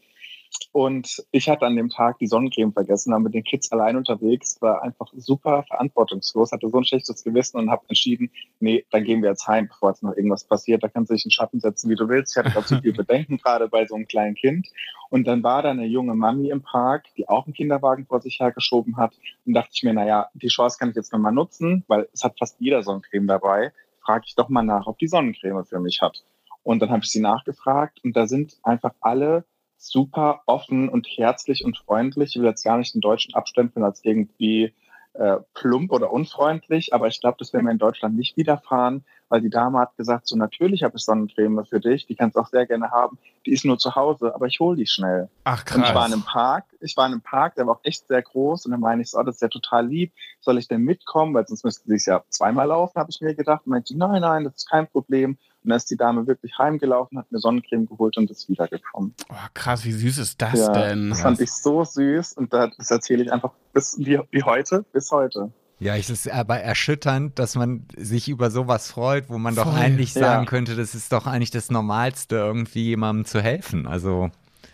Und 0.73 1.23
ich 1.31 1.49
hatte 1.49 1.65
an 1.65 1.75
dem 1.75 1.89
Tag 1.89 2.17
die 2.19 2.27
Sonnencreme 2.27 2.73
vergessen, 2.73 3.11
war 3.11 3.19
mit 3.19 3.33
den 3.33 3.43
Kids 3.43 3.71
allein 3.71 3.97
unterwegs, 3.97 4.61
war 4.61 4.81
einfach 4.83 5.11
super 5.15 5.63
verantwortungslos, 5.63 6.51
hatte 6.51 6.69
so 6.69 6.77
ein 6.77 6.85
schlechtes 6.85 7.23
Gewissen 7.23 7.57
und 7.57 7.69
habe 7.69 7.83
entschieden, 7.87 8.31
nee, 8.59 8.85
dann 8.91 9.03
gehen 9.03 9.21
wir 9.21 9.29
jetzt 9.29 9.47
heim, 9.47 9.67
bevor 9.67 9.89
jetzt 9.89 10.03
noch 10.03 10.15
irgendwas 10.15 10.43
passiert. 10.43 10.83
Da 10.83 10.87
kannst 10.87 11.09
du 11.09 11.13
dich 11.13 11.25
in 11.25 11.29
den 11.29 11.33
Schatten 11.33 11.59
setzen, 11.59 11.89
wie 11.89 11.95
du 11.95 12.07
willst. 12.07 12.35
Ich 12.35 12.43
hatte 12.43 12.53
dazu 12.53 12.79
viel 12.81 12.93
Bedenken, 12.93 13.37
gerade 13.37 13.67
bei 13.67 13.85
so 13.85 13.95
einem 13.95 14.07
kleinen 14.07 14.35
Kind. 14.35 14.67
Und 15.09 15.27
dann 15.27 15.43
war 15.43 15.61
da 15.61 15.71
eine 15.71 15.85
junge 15.85 16.15
Mami 16.15 16.49
im 16.49 16.61
Park, 16.61 17.05
die 17.17 17.27
auch 17.27 17.45
einen 17.45 17.53
Kinderwagen 17.53 18.05
vor 18.05 18.21
sich 18.21 18.39
hergeschoben 18.39 18.97
hat. 18.97 19.13
Und 19.45 19.53
dachte 19.53 19.71
ich 19.73 19.83
mir, 19.83 19.93
naja, 19.93 20.29
die 20.33 20.47
Chance 20.47 20.77
kann 20.79 20.89
ich 20.89 20.95
jetzt 20.95 21.11
nochmal 21.11 21.33
nutzen, 21.33 21.83
weil 21.87 22.07
es 22.13 22.23
hat 22.23 22.37
fast 22.39 22.55
jeder 22.59 22.83
Sonnencreme 22.83 23.27
dabei. 23.27 23.73
Frage 23.99 24.23
ich 24.27 24.35
doch 24.35 24.49
mal 24.49 24.63
nach, 24.63 24.87
ob 24.87 24.97
die 24.99 25.07
Sonnencreme 25.07 25.65
für 25.65 25.79
mich 25.79 26.01
hat. 26.01 26.23
Und 26.63 26.81
dann 26.81 26.91
habe 26.91 27.03
ich 27.03 27.11
sie 27.11 27.21
nachgefragt 27.21 27.99
und 28.03 28.15
da 28.15 28.27
sind 28.27 28.57
einfach 28.63 28.93
alle 29.01 29.45
super 29.81 30.41
offen 30.45 30.89
und 30.89 31.07
herzlich 31.07 31.65
und 31.65 31.77
freundlich. 31.77 32.35
Ich 32.35 32.41
will 32.41 32.47
jetzt 32.47 32.63
gar 32.63 32.77
nicht 32.77 32.93
den 32.93 33.01
Deutschen 33.01 33.33
abstempeln 33.33 33.83
als 33.83 34.03
irgendwie 34.05 34.73
äh, 35.13 35.37
plump 35.53 35.91
oder 35.91 36.11
unfreundlich, 36.13 36.93
aber 36.93 37.07
ich 37.07 37.19
glaube, 37.19 37.37
das 37.39 37.51
werden 37.51 37.65
wir 37.65 37.71
in 37.71 37.77
Deutschland 37.77 38.15
nicht 38.15 38.37
widerfahren, 38.37 39.03
weil 39.27 39.41
die 39.41 39.49
Dame 39.49 39.79
hat 39.79 39.97
gesagt, 39.97 40.27
so 40.27 40.37
natürlich 40.37 40.83
habe 40.83 40.97
ich 40.97 41.03
Sonnencreme 41.03 41.65
für 41.65 41.79
dich, 41.79 42.05
die 42.05 42.15
kannst 42.15 42.37
du 42.37 42.41
auch 42.41 42.47
sehr 42.47 42.65
gerne 42.65 42.91
haben, 42.91 43.17
die 43.45 43.51
ist 43.51 43.65
nur 43.65 43.77
zu 43.77 43.95
Hause, 43.95 44.33
aber 44.33 44.47
ich 44.47 44.59
hole 44.59 44.77
die 44.77 44.87
schnell. 44.87 45.29
Ach 45.43 45.65
krass. 45.65 45.77
Und 45.77 45.83
ich 45.83 45.93
war 45.93 46.05
in 46.07 46.13
einem 46.13 46.23
Park, 46.23 46.65
ich 46.79 46.95
war 46.95 47.07
in 47.07 47.13
einem 47.13 47.21
Park, 47.21 47.55
der 47.55 47.67
war 47.67 47.75
auch 47.75 47.83
echt 47.83 48.07
sehr 48.07 48.21
groß 48.21 48.65
und 48.65 48.71
dann 48.71 48.79
meine 48.79 49.01
ich 49.01 49.09
so, 49.09 49.19
oh, 49.19 49.23
das 49.23 49.35
ist 49.35 49.41
ja 49.41 49.49
total 49.49 49.87
lieb, 49.87 50.13
soll 50.39 50.57
ich 50.57 50.67
denn 50.67 50.81
mitkommen, 50.81 51.33
weil 51.33 51.45
sonst 51.45 51.65
müsste 51.65 51.87
sie 51.87 51.95
es 51.95 52.05
ja 52.05 52.23
zweimal 52.29 52.67
laufen, 52.67 52.97
habe 52.97 53.09
ich 53.09 53.19
mir 53.19 53.35
gedacht. 53.35 53.63
Und 53.65 53.71
meinte, 53.71 53.97
nein, 53.97 54.21
nein, 54.21 54.43
das 54.45 54.55
ist 54.55 54.69
kein 54.69 54.87
Problem. 54.87 55.37
Und 55.63 55.69
dann 55.69 55.77
ist 55.77 55.89
die 55.91 55.97
Dame 55.97 56.25
wirklich 56.25 56.57
heimgelaufen, 56.57 57.19
hat 57.19 57.31
mir 57.31 57.39
Sonnencreme 57.39 57.85
geholt 57.85 58.17
und 58.17 58.31
ist 58.31 58.49
wiedergekommen. 58.49 59.13
Oh, 59.29 59.35
krass, 59.53 59.85
wie 59.85 59.91
süß 59.91 60.17
ist 60.17 60.41
das 60.41 60.59
ja, 60.59 60.71
denn? 60.71 61.09
Das 61.11 61.21
fand 61.21 61.39
ich 61.39 61.51
so 61.51 61.83
süß 61.83 62.33
und 62.33 62.51
das 62.53 62.89
erzähle 62.89 63.23
ich 63.23 63.31
einfach 63.31 63.51
bis 63.73 63.97
wie, 63.99 64.19
wie 64.31 64.43
heute, 64.43 64.83
bis 64.91 65.11
heute. 65.11 65.51
Ja, 65.81 65.95
es 65.95 66.11
ist 66.11 66.29
aber 66.29 66.59
erschütternd, 66.59 67.39
dass 67.39 67.55
man 67.55 67.87
sich 67.97 68.29
über 68.29 68.51
sowas 68.51 68.91
freut, 68.91 69.29
wo 69.29 69.39
man 69.39 69.55
Voll. 69.55 69.65
doch 69.65 69.73
eigentlich 69.73 70.13
sagen 70.13 70.43
ja. 70.43 70.49
könnte, 70.49 70.75
das 70.75 70.93
ist 70.93 71.11
doch 71.11 71.25
eigentlich 71.25 71.49
das 71.49 71.71
Normalste, 71.71 72.35
irgendwie 72.35 72.83
jemandem 72.83 73.25
zu 73.25 73.41
helfen. 73.41 73.87
Also. 73.87 74.29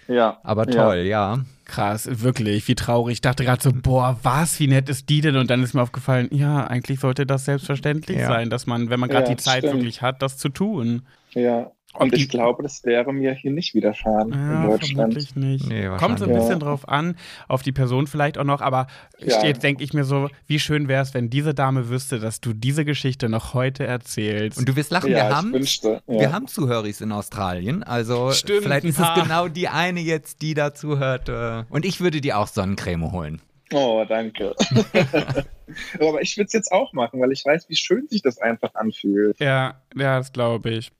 Ja. 0.07 0.39
Aber 0.43 0.65
toll, 0.65 0.97
ja. 0.97 1.35
ja. 1.35 1.39
Krass, 1.65 2.07
wirklich, 2.23 2.65
wie 2.69 2.75
traurig. 2.75 3.15
Ich 3.15 3.21
dachte 3.21 3.43
gerade 3.43 3.61
so, 3.61 3.71
boah, 3.73 4.17
was, 4.23 4.57
wie 4.59 4.67
nett 4.67 4.87
ist 4.87 5.09
die 5.09 5.19
denn? 5.19 5.35
Und 5.35 5.49
dann 5.49 5.61
ist 5.63 5.73
mir 5.73 5.81
aufgefallen, 5.81 6.29
ja, 6.31 6.65
eigentlich 6.65 7.01
sollte 7.01 7.25
das 7.25 7.43
selbstverständlich 7.43 8.19
ja. 8.19 8.27
sein, 8.27 8.49
dass 8.49 8.67
man, 8.67 8.89
wenn 8.89 9.01
man 9.01 9.09
gerade 9.09 9.29
die 9.29 9.35
Zeit 9.35 9.59
stimmt. 9.59 9.73
wirklich 9.73 10.01
hat, 10.01 10.21
das 10.21 10.37
zu 10.37 10.47
tun. 10.47 11.05
Ja, 11.33 11.71
und 11.93 12.13
ich 12.13 12.29
glaube, 12.29 12.63
das 12.63 12.83
wäre 12.83 13.13
mir 13.13 13.33
hier 13.33 13.51
nicht 13.51 13.73
widerfahren 13.73 14.31
ja, 14.31 14.63
in 14.63 14.69
Deutschland. 14.69 15.13
Vermutlich 15.13 15.35
nicht. 15.35 15.67
Nee, 15.67 15.87
Kommt 15.97 16.19
so 16.19 16.25
ein 16.25 16.33
bisschen 16.33 16.51
ja. 16.51 16.59
drauf 16.59 16.87
an, 16.87 17.15
auf 17.47 17.63
die 17.63 17.71
Person 17.71 18.07
vielleicht 18.07 18.37
auch 18.37 18.43
noch, 18.43 18.61
aber 18.61 18.87
ja. 19.19 19.43
jetzt 19.43 19.63
denke 19.63 19.83
ich 19.83 19.93
mir 19.93 20.03
so, 20.03 20.29
wie 20.47 20.59
schön 20.59 20.87
wäre 20.87 21.01
es, 21.01 21.13
wenn 21.13 21.29
diese 21.29 21.53
Dame 21.53 21.89
wüsste, 21.89 22.19
dass 22.19 22.39
du 22.41 22.53
diese 22.53 22.85
Geschichte 22.85 23.29
noch 23.29 23.53
heute 23.53 23.85
erzählst. 23.85 24.59
Und 24.59 24.69
du 24.69 24.75
wirst 24.75 24.91
lachen, 24.91 25.09
wir, 25.09 25.35
haben, 25.35 25.53
wir 25.53 26.31
haben 26.31 26.47
Zuhöris 26.47 27.01
in 27.01 27.11
Australien, 27.11 27.83
also 27.83 28.31
Stimmt, 28.31 28.63
vielleicht 28.63 28.85
ist 28.85 28.99
es 28.99 29.07
genau 29.15 29.47
die 29.47 29.67
eine 29.67 30.01
jetzt, 30.01 30.41
die 30.41 30.53
da 30.53 30.73
zuhört. 30.73 31.29
Äh, 31.29 31.63
und 31.69 31.85
ich 31.85 31.99
würde 31.99 32.21
dir 32.21 32.37
auch 32.37 32.47
Sonnencreme 32.47 33.11
holen. 33.11 33.41
Oh, 33.73 34.05
danke. 34.07 34.55
aber 35.99 36.21
ich 36.21 36.37
würde 36.37 36.47
es 36.47 36.53
jetzt 36.53 36.71
auch 36.71 36.93
machen, 36.93 37.19
weil 37.19 37.31
ich 37.31 37.43
weiß, 37.43 37.67
wie 37.69 37.75
schön 37.75 38.07
sich 38.07 38.21
das 38.21 38.37
einfach 38.37 38.75
anfühlt. 38.75 39.39
Ja, 39.39 39.81
ja, 39.95 40.17
das 40.17 40.31
glaube 40.31 40.69
ich. 40.69 40.91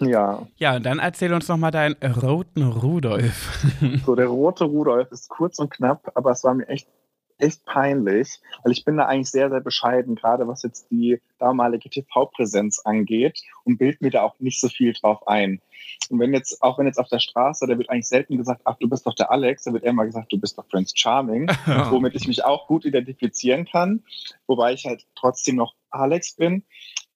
Ja. 0.00 0.46
Ja, 0.56 0.78
dann 0.78 0.98
erzähl 0.98 1.32
uns 1.32 1.48
nochmal 1.48 1.70
deinen 1.70 1.96
roten 2.02 2.62
Rudolf. 2.62 3.64
so, 4.06 4.14
der 4.14 4.26
rote 4.26 4.64
Rudolf 4.64 5.10
ist 5.12 5.28
kurz 5.28 5.58
und 5.58 5.70
knapp, 5.70 6.12
aber 6.14 6.30
es 6.30 6.44
war 6.44 6.54
mir 6.54 6.68
echt, 6.68 6.88
echt 7.38 7.64
peinlich, 7.64 8.40
weil 8.62 8.72
ich 8.72 8.84
bin 8.84 8.96
da 8.96 9.06
eigentlich 9.06 9.30
sehr, 9.30 9.50
sehr 9.50 9.60
bescheiden, 9.60 10.14
gerade 10.14 10.48
was 10.48 10.62
jetzt 10.62 10.90
die 10.90 11.20
damalige 11.38 11.90
TV-Präsenz 11.90 12.80
angeht 12.84 13.42
und 13.64 13.78
bild 13.78 14.00
mir 14.00 14.10
da 14.10 14.22
auch 14.22 14.38
nicht 14.38 14.60
so 14.60 14.68
viel 14.68 14.92
drauf 14.92 15.26
ein. 15.26 15.60
Und 16.10 16.20
wenn 16.20 16.32
jetzt, 16.32 16.62
auch 16.62 16.78
wenn 16.78 16.86
jetzt 16.86 16.98
auf 16.98 17.08
der 17.08 17.18
Straße, 17.18 17.66
da 17.66 17.76
wird 17.78 17.90
eigentlich 17.90 18.08
selten 18.08 18.36
gesagt, 18.36 18.62
ach, 18.64 18.76
du 18.78 18.88
bist 18.88 19.06
doch 19.06 19.14
der 19.14 19.30
Alex, 19.30 19.64
da 19.64 19.72
wird 19.72 19.84
eher 19.84 19.92
mal 19.92 20.06
gesagt, 20.06 20.32
du 20.32 20.38
bist 20.38 20.56
doch 20.56 20.68
Prince 20.68 20.94
Charming, 20.96 21.48
womit 21.90 22.14
ich 22.14 22.28
mich 22.28 22.44
auch 22.44 22.66
gut 22.66 22.84
identifizieren 22.84 23.66
kann, 23.66 24.02
wobei 24.46 24.72
ich 24.72 24.86
halt 24.86 25.06
trotzdem 25.14 25.56
noch 25.56 25.74
Alex 25.90 26.34
bin. 26.36 26.64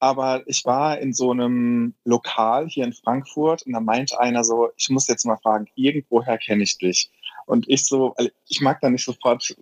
Aber 0.01 0.43
ich 0.47 0.65
war 0.65 0.99
in 0.99 1.13
so 1.13 1.31
einem 1.31 1.95
Lokal 2.05 2.67
hier 2.69 2.85
in 2.85 2.95
Frankfurt 2.95 3.63
und 3.63 3.75
da 3.75 3.81
meinte 3.81 4.19
einer 4.19 4.45
so, 4.45 4.71
ich 4.77 4.89
muss 4.89 5.07
jetzt 5.09 5.27
mal 5.27 5.37
fragen, 5.37 5.67
irgendwoher 5.75 6.39
kenne 6.39 6.63
ich 6.63 6.79
dich. 6.79 7.11
Und 7.45 7.69
ich 7.69 7.85
so, 7.85 8.15
ich 8.49 8.61
mag 8.63 8.81
da 8.81 8.89
nicht 8.89 9.05
sofort, 9.05 9.55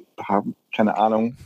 keine 0.73 0.97
Ahnung, 0.97 1.37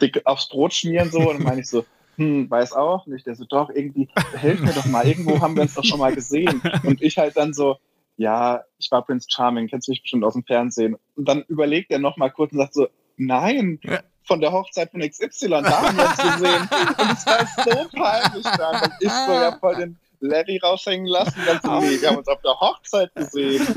dick 0.00 0.22
aufs 0.24 0.48
Brot 0.48 0.72
schmieren 0.72 1.10
so. 1.10 1.18
Und 1.18 1.38
dann 1.38 1.42
meine 1.42 1.60
ich 1.60 1.68
so, 1.68 1.84
hm, 2.16 2.50
weiß 2.50 2.72
auch 2.72 3.06
nicht. 3.06 3.26
Der 3.26 3.34
so, 3.34 3.44
doch, 3.44 3.68
irgendwie, 3.68 4.08
helf 4.34 4.60
mir 4.60 4.72
doch 4.72 4.86
mal, 4.86 5.06
irgendwo 5.06 5.40
haben 5.40 5.54
wir 5.54 5.62
uns 5.62 5.74
doch 5.74 5.84
schon 5.84 5.98
mal 5.98 6.14
gesehen. 6.14 6.62
Und 6.82 7.02
ich 7.02 7.18
halt 7.18 7.36
dann 7.36 7.52
so, 7.52 7.76
ja, 8.16 8.62
ich 8.78 8.90
war 8.90 9.04
Prince 9.04 9.28
Charming, 9.30 9.68
kennst 9.68 9.88
du 9.88 9.92
mich 9.92 10.02
bestimmt 10.02 10.24
aus 10.24 10.34
dem 10.34 10.44
Fernsehen. 10.44 10.96
Und 11.16 11.28
dann 11.28 11.42
überlegt 11.48 11.90
er 11.90 11.98
noch 11.98 12.16
mal 12.16 12.30
kurz 12.30 12.52
und 12.52 12.58
sagt 12.58 12.74
so, 12.74 12.88
nein, 13.16 13.80
von 14.24 14.40
der 14.40 14.52
Hochzeit 14.52 14.90
von 14.90 15.00
XY, 15.00 15.48
da 15.48 15.82
haben 15.82 15.96
wir 15.96 16.04
uns 16.04 16.16
gesehen. 16.16 16.68
Und 16.98 17.12
es 17.12 17.26
war 17.26 17.46
so 17.64 17.88
peinlich. 17.96 18.44
Und 18.44 18.92
ich 19.00 19.10
so 19.10 19.32
ja 19.32 19.56
voll 19.58 19.76
den 19.76 19.98
Larry 20.20 20.58
raushängen 20.62 21.06
lassen. 21.06 21.34
Ganz 21.46 21.64
nee, 21.64 22.00
wir 22.00 22.08
haben 22.08 22.18
uns 22.18 22.28
auf 22.28 22.40
der 22.42 22.60
Hochzeit 22.60 23.14
gesehen. 23.14 23.66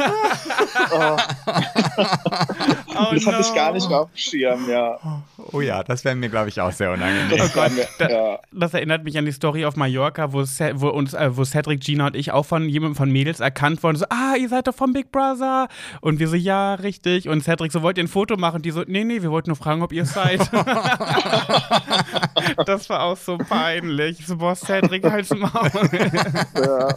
oh. 0.92 1.18
oh 2.88 3.14
das 3.14 3.26
hatte 3.26 3.42
ich 3.42 3.54
gar 3.54 3.72
nicht 3.74 3.88
mehr 3.90 4.00
auf 4.02 4.10
dem 4.12 4.18
Schirm, 4.18 4.70
ja. 4.70 5.00
Oh 5.52 5.62
ja, 5.62 5.84
das 5.84 6.06
wäre 6.06 6.16
mir, 6.16 6.30
glaube 6.30 6.50
ich, 6.50 6.60
auch 6.60 6.72
sehr 6.72 6.92
unangenehm. 6.92 7.38
Das, 7.38 7.56
oh 7.56 7.70
mir, 7.70 7.88
da, 8.00 8.10
ja. 8.10 8.40
das, 8.52 8.74
erinnert 8.74 9.04
mich 9.04 9.18
an 9.18 9.26
die 9.26 9.32
Story 9.32 9.66
auf 9.66 9.76
Mallorca, 9.76 10.34
wo, 10.34 10.42
wo, 10.42 10.90
uns, 10.90 11.14
äh, 11.14 11.36
wo 11.36 11.44
Cedric, 11.44 11.82
Gina 11.82 12.08
und 12.08 12.16
ich 12.16 12.32
auch 12.32 12.46
von 12.46 12.70
jemandem 12.70 12.96
von 12.96 13.12
Mädels 13.12 13.40
erkannt 13.40 13.84
wurden. 13.84 13.98
So, 13.98 14.06
ah, 14.10 14.36
ihr 14.40 14.50
seid 14.50 14.68
doch 14.68 14.76
vom 14.76 14.94
Big 14.94 15.12
Brother. 15.12 15.68
Und 16.02 16.20
wir 16.20 16.28
so, 16.28 16.36
ja, 16.36 16.76
richtig. 16.76 17.30
Und 17.30 17.42
Cedric 17.44 17.72
so, 17.72 17.82
wollt 17.82 17.98
ihr 17.98 18.04
ein 18.04 18.08
Foto 18.08 18.38
machen? 18.38 18.58
Und 18.58 18.66
die 18.66 18.72
so, 18.72 18.84
nee, 18.88 19.04
nee, 19.04 19.22
wir 19.22 19.32
wollten 19.32 19.50
nur 19.50 19.58
fragen, 19.58 19.82
ob 19.82 19.92
ihr 19.92 20.04
es 20.04 20.14
seid. 20.14 20.40
das 22.66 22.90
war 22.90 23.04
auch 23.04 23.18
so 23.18 23.38
peinlich. 23.38 24.20
Ich 24.20 24.28
so, 24.28 24.38
boah, 24.38 24.56
Cedric, 24.56 25.04
halt's 25.04 25.30
Maul. 25.32 25.70
Ja. 26.56 26.96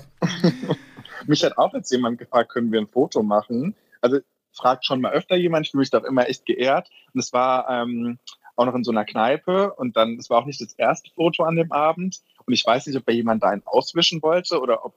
mich 1.26 1.45
hat 1.45 1.59
auch 1.59 1.75
jetzt 1.75 1.91
jemand 1.91 2.19
gefragt, 2.19 2.50
können 2.50 2.71
wir 2.73 2.81
ein 2.81 2.87
Foto 2.87 3.23
machen? 3.23 3.75
Also 4.00 4.19
fragt 4.57 4.87
schon 4.87 5.01
mal 5.01 5.13
öfter 5.13 5.37
jemand, 5.37 5.67
ich 5.67 5.71
fühle 5.71 5.81
mich 5.81 5.91
doch 5.91 6.05
immer 6.05 6.29
echt 6.29 6.47
geehrt. 6.47 6.89
Und 7.13 7.21
es 7.21 7.33
war 7.33 7.69
ähm, 7.69 8.19
auch 8.57 8.67
noch 8.67 8.75
in 8.75 8.85
so 8.85 8.91
einer 8.91 9.05
Kneipe 9.05 9.73
und 9.75 9.97
dann, 9.97 10.17
es 10.19 10.31
war 10.31 10.39
auch 10.39 10.47
nicht 10.47 10.61
das 10.61 10.73
erste 10.73 11.11
Foto 11.11 11.45
an 11.45 11.57
dem 11.57 11.73
Abend. 11.73 12.21
Und 12.47 12.55
ich 12.55 12.65
weiß 12.65 12.87
nicht, 12.87 12.97
ob 12.97 13.05
da 13.05 13.13
jemand 13.13 13.43
da 13.43 13.51
einen 13.51 13.67
auswischen 13.67 14.23
wollte 14.23 14.61
oder 14.61 14.85
ob 14.85 14.95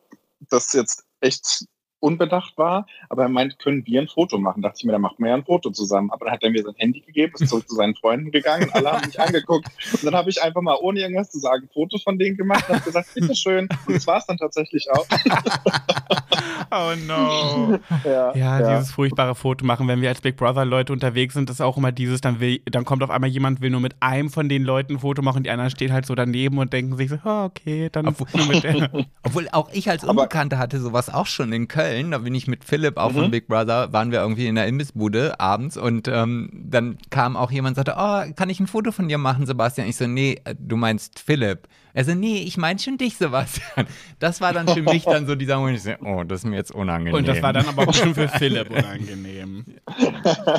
das 0.49 0.73
jetzt 0.73 1.05
echt 1.19 1.65
unbedacht 1.99 2.57
war, 2.57 2.85
aber 3.09 3.23
er 3.23 3.29
meint, 3.29 3.59
können 3.59 3.85
wir 3.85 4.01
ein 4.01 4.07
Foto 4.07 4.37
machen? 4.37 4.61
Da 4.61 4.69
dachte 4.69 4.79
ich 4.79 4.85
mir, 4.85 4.93
dann 4.93 5.01
machen 5.01 5.15
wir 5.19 5.29
ja 5.29 5.35
ein 5.35 5.43
Foto 5.43 5.69
zusammen. 5.69 6.11
Aber 6.11 6.25
dann 6.25 6.33
hat 6.33 6.43
er 6.43 6.51
mir 6.51 6.63
sein 6.63 6.75
Handy 6.77 7.01
gegeben, 7.01 7.33
ist 7.37 7.49
zurück 7.49 7.67
zu 7.67 7.75
seinen 7.75 7.95
Freunden 7.95 8.31
gegangen, 8.31 8.69
alle 8.73 8.91
haben 8.91 9.05
mich 9.05 9.19
angeguckt. 9.19 9.67
Und 9.91 10.03
dann 10.03 10.15
habe 10.15 10.29
ich 10.29 10.41
einfach 10.41 10.61
mal, 10.61 10.77
ohne 10.81 11.01
irgendwas 11.01 11.29
zu 11.29 11.39
sagen, 11.39 11.65
ein 11.65 11.69
Foto 11.73 11.97
von 11.97 12.17
denen 12.17 12.37
gemacht 12.37 12.67
und 12.69 12.75
habe 12.75 12.85
gesagt, 12.85 13.13
bitteschön. 13.13 13.67
Und 13.87 13.95
das 13.95 14.07
war 14.07 14.17
es 14.17 14.25
dann 14.25 14.37
tatsächlich 14.37 14.87
auch. 14.91 15.05
oh 16.71 16.93
no. 17.07 17.79
Ja, 18.03 18.33
ja, 18.35 18.59
ja, 18.59 18.77
dieses 18.77 18.91
furchtbare 18.91 19.35
Foto 19.35 19.65
machen, 19.65 19.87
wenn 19.87 20.01
wir 20.01 20.09
als 20.09 20.21
Big 20.21 20.37
Brother 20.37 20.65
Leute 20.65 20.93
unterwegs 20.93 21.33
sind, 21.33 21.49
ist 21.49 21.61
auch 21.61 21.77
immer 21.77 21.91
dieses, 21.91 22.21
dann 22.21 22.39
will, 22.39 22.61
dann 22.65 22.85
kommt 22.85 23.03
auf 23.03 23.09
einmal 23.09 23.29
jemand, 23.29 23.61
will 23.61 23.69
nur 23.69 23.81
mit 23.81 23.95
einem 23.99 24.29
von 24.29 24.49
den 24.49 24.63
Leuten 24.63 24.93
ein 24.93 24.99
Foto 24.99 25.21
machen, 25.21 25.43
die 25.43 25.49
anderen 25.49 25.71
steht 25.71 25.91
halt 25.91 26.05
so 26.05 26.15
daneben 26.15 26.57
und 26.57 26.73
denken 26.73 26.97
sich 26.97 27.09
so, 27.09 27.17
oh, 27.23 27.45
okay, 27.45 27.89
dann 27.91 28.07
obwohl, 28.07 28.27
nur 28.35 28.47
mit 28.47 28.63
der. 28.63 28.89
Obwohl 29.23 29.47
auch 29.51 29.69
ich 29.71 29.89
als 29.89 30.03
Unbekannte 30.03 30.57
hatte 30.57 30.79
sowas 30.79 31.13
auch 31.13 31.25
schon 31.25 31.51
in 31.53 31.67
Köln, 31.67 31.88
da 32.11 32.17
bin 32.19 32.35
ich 32.35 32.47
mit 32.47 32.63
Philipp 32.63 32.97
auch 32.97 33.11
mhm. 33.11 33.15
von 33.15 33.31
Big 33.31 33.47
Brother, 33.47 33.91
waren 33.93 34.11
wir 34.11 34.19
irgendwie 34.19 34.47
in 34.47 34.55
der 34.55 34.67
Imbissbude 34.67 35.39
abends 35.39 35.77
und 35.77 36.07
ähm, 36.07 36.49
dann 36.53 36.97
kam 37.09 37.35
auch 37.35 37.51
jemand 37.51 37.77
und 37.77 37.85
sagte, 37.85 37.99
oh, 37.99 38.33
kann 38.35 38.49
ich 38.49 38.59
ein 38.59 38.67
Foto 38.67 38.91
von 38.91 39.07
dir 39.07 39.17
machen, 39.17 39.45
Sebastian? 39.45 39.87
Ich 39.87 39.97
so, 39.97 40.07
nee, 40.07 40.41
du 40.57 40.75
meinst 40.75 41.19
Philipp. 41.19 41.67
Er 41.93 42.05
so, 42.05 42.13
nee, 42.13 42.43
ich 42.43 42.55
meine 42.55 42.79
schon 42.79 42.97
dich, 42.97 43.17
Sebastian. 43.17 43.87
Das 44.19 44.41
war 44.41 44.53
dann 44.53 44.67
für 44.67 44.81
mich 44.81 45.05
dann 45.05 45.25
so 45.27 45.35
dieser 45.35 45.57
Moment, 45.57 45.77
ich 45.77 45.83
so, 45.83 45.91
oh, 46.05 46.23
das 46.23 46.39
ist 46.39 46.45
mir 46.45 46.57
jetzt 46.57 46.71
unangenehm. 46.71 47.13
Und 47.13 47.27
das 47.27 47.41
war 47.41 47.53
dann 47.53 47.67
aber 47.67 47.87
auch 47.87 47.93
schon 47.93 48.13
für 48.13 48.27
Philipp 48.39 48.69
unangenehm. 48.69 49.65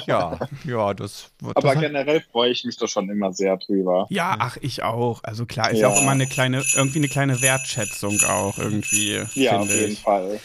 ja, 0.07 0.39
ja, 0.65 0.95
das 0.95 1.31
wird 1.41 1.57
Aber 1.57 1.75
das 1.75 1.81
generell 1.81 2.23
freue 2.33 2.51
ich 2.51 2.65
mich 2.65 2.79
doch 2.79 2.89
schon 2.89 3.09
immer 3.11 3.33
sehr 3.33 3.59
drüber. 3.59 4.07
Ja, 4.09 4.37
ach, 4.39 4.57
ich 4.61 4.83
auch. 4.83 5.23
Also 5.23 5.45
klar, 5.47 5.71
ist 5.71 5.81
ja 5.81 5.89
auch 5.89 6.01
immer 6.01 6.13
eine 6.13 6.27
kleine, 6.27 6.63
irgendwie 6.75 6.99
eine 6.99 7.09
kleine 7.09 7.41
Wertschätzung 7.43 8.19
auch 8.29 8.59
irgendwie. 8.59 9.21
Ja, 9.35 9.59
auf 9.59 9.71
jeden 9.71 9.93
ich. 9.93 10.01
Fall. 10.01 10.41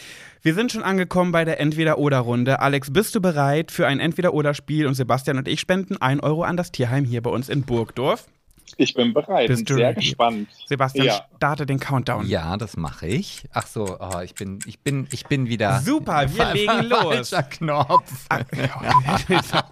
Wir 0.46 0.54
sind 0.54 0.70
schon 0.70 0.84
angekommen 0.84 1.32
bei 1.32 1.44
der 1.44 1.58
Entweder-Oder-Runde. 1.58 2.60
Alex, 2.60 2.92
bist 2.92 3.16
du 3.16 3.20
bereit 3.20 3.72
für 3.72 3.88
ein 3.88 3.98
Entweder-Oder-Spiel? 3.98 4.86
Und 4.86 4.94
Sebastian 4.94 5.38
und 5.38 5.48
ich 5.48 5.58
spenden 5.58 5.96
1 5.96 6.22
Euro 6.22 6.44
an 6.44 6.56
das 6.56 6.70
Tierheim 6.70 7.04
hier 7.04 7.20
bei 7.20 7.30
uns 7.30 7.48
in 7.48 7.62
Burgdorf. 7.62 8.28
Ich 8.76 8.94
bin 8.94 9.12
bereit 9.12 9.48
Bist 9.48 9.66
bin 9.66 9.76
sehr 9.76 9.88
ready? 9.88 10.02
gespannt. 10.02 10.48
Sebastian, 10.66 11.06
ja. 11.08 11.26
starte 11.34 11.66
den 11.66 11.80
Countdown. 11.80 12.28
Ja, 12.28 12.56
das 12.56 12.76
mache 12.76 13.08
ich. 13.08 13.42
Ach 13.54 13.66
so, 13.66 13.98
oh, 13.98 14.20
ich 14.20 14.36
bin, 14.36 14.60
ich 14.66 14.78
bin, 14.78 15.08
ich 15.10 15.26
bin 15.26 15.48
wieder. 15.48 15.80
Super, 15.80 16.32
wir 16.32 16.54
legen 16.54 16.90
los. 16.90 17.30
Falscher 17.30 17.42
Knopf. 17.42 18.28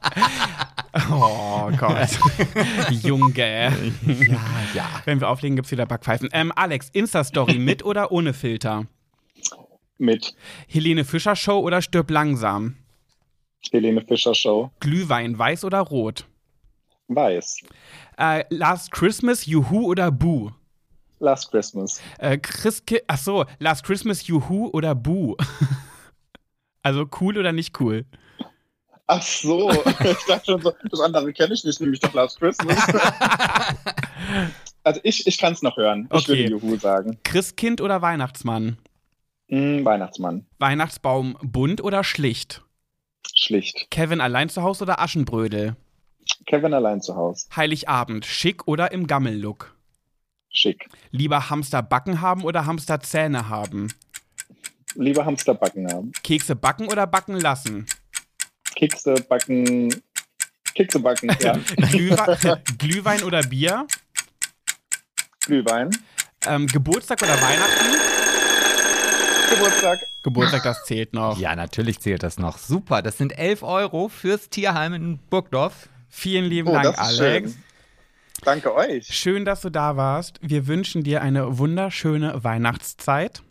Oh 1.10 1.70
Gott. 1.76 2.08
Junge. 2.90 3.72
Ja, 4.06 4.40
ja. 4.74 4.86
Wenn 5.04 5.20
wir 5.20 5.28
auflegen, 5.28 5.56
gibt 5.56 5.66
es 5.66 5.72
wieder 5.72 5.86
Backpfeifen. 5.86 6.28
Ähm, 6.32 6.52
Alex, 6.54 6.88
Insta-Story 6.92 7.58
mit 7.58 7.84
oder 7.84 8.12
ohne 8.12 8.32
Filter? 8.32 8.86
Mit. 10.04 10.34
Helene 10.68 11.04
Fischer 11.04 11.34
Show 11.34 11.60
oder 11.60 11.80
Stirb 11.82 12.10
langsam? 12.10 12.76
Helene 13.72 14.02
Fischer 14.02 14.34
Show. 14.34 14.70
Glühwein, 14.80 15.38
weiß 15.38 15.64
oder 15.64 15.80
rot? 15.80 16.26
Weiß. 17.08 17.60
Äh, 18.18 18.44
Last 18.50 18.90
Christmas, 18.90 19.46
Juhu 19.46 19.86
oder 19.86 20.10
Boo? 20.10 20.50
Last 21.20 21.50
Christmas. 21.50 22.00
Äh, 22.18 22.38
Chris 22.38 22.82
Ach 23.06 23.18
so, 23.18 23.46
Last 23.58 23.84
Christmas, 23.84 24.26
Juhu 24.26 24.68
oder 24.72 24.94
Boo? 24.94 25.36
also 26.82 27.06
cool 27.20 27.38
oder 27.38 27.52
nicht 27.52 27.80
cool? 27.80 28.04
Ach 29.06 29.22
so, 29.22 29.70
ich 30.04 30.24
dachte 30.26 30.44
schon 30.44 30.62
so, 30.62 30.72
das 30.90 31.00
andere 31.00 31.32
kenne 31.32 31.54
ich 31.54 31.64
nicht, 31.64 31.80
nämlich 31.80 32.00
doch 32.00 32.12
Last 32.14 32.38
Christmas. 32.38 32.76
also 34.82 35.00
ich, 35.02 35.26
ich 35.26 35.38
kann 35.38 35.54
es 35.54 35.62
noch 35.62 35.76
hören. 35.76 36.08
Ich 36.12 36.28
okay. 36.28 36.50
würde 36.50 36.66
Juhu 36.66 36.76
sagen. 36.76 37.18
Christkind 37.24 37.80
oder 37.80 38.02
Weihnachtsmann? 38.02 38.78
Mm, 39.54 39.84
Weihnachtsmann. 39.84 40.46
Weihnachtsbaum 40.58 41.38
bunt 41.40 41.80
oder 41.80 42.02
schlicht? 42.02 42.62
Schlicht. 43.32 43.88
Kevin 43.90 44.20
allein 44.20 44.48
zu 44.48 44.62
Hause 44.62 44.82
oder 44.82 45.00
Aschenbrödel? 45.00 45.76
Kevin 46.46 46.74
allein 46.74 47.00
zu 47.00 47.14
Hause. 47.14 47.46
Heiligabend, 47.54 48.26
schick 48.26 48.66
oder 48.66 48.90
im 48.90 49.06
Gammellook? 49.06 49.72
Schick. 50.50 50.88
Lieber 51.12 51.50
Hamster 51.50 51.82
Backen 51.82 52.20
haben 52.20 52.42
oder 52.42 52.66
Hamster 52.66 52.98
Zähne 53.00 53.48
haben? 53.48 53.92
lieber 54.96 55.24
Hamsterbacken 55.24 55.90
haben. 55.92 56.12
Kekse 56.22 56.56
backen 56.56 56.86
oder 56.88 57.06
backen 57.06 57.38
lassen? 57.40 57.86
Kekse 58.76 59.14
backen. 59.28 60.02
Kekse 60.74 60.98
backen, 60.98 61.30
ja. 61.40 61.52
Glühwe 61.90 62.60
Glühwein 62.78 63.22
oder 63.22 63.42
Bier? 63.42 63.86
Glühwein. 65.40 65.90
Ähm, 66.46 66.66
Geburtstag 66.66 67.22
oder 67.22 67.40
Weihnachten? 67.40 68.03
Geburtstag. 69.50 69.98
Geburtstag, 70.22 70.62
das 70.62 70.84
zählt 70.84 71.12
noch. 71.12 71.38
Ja, 71.38 71.54
natürlich 71.56 72.00
zählt 72.00 72.22
das 72.22 72.38
noch. 72.38 72.58
Super, 72.58 73.02
das 73.02 73.18
sind 73.18 73.36
11 73.38 73.62
Euro 73.62 74.08
fürs 74.08 74.48
Tierheim 74.48 74.94
in 74.94 75.18
Burgdorf. 75.30 75.88
Vielen 76.08 76.44
lieben 76.46 76.68
Oh, 76.68 76.72
Dank, 76.72 76.98
Alex. 76.98 77.16
schön. 77.52 77.62
Danke 78.44 78.74
euch. 78.74 79.06
Schön, 79.06 79.44
dass 79.44 79.62
du 79.62 79.70
da 79.70 79.96
warst. 79.96 80.38
Wir 80.42 80.66
wünschen 80.66 81.02
dir 81.02 81.22
eine 81.22 81.58
wunderschöne 81.58 82.44
Weihnachtszeit 82.44 83.42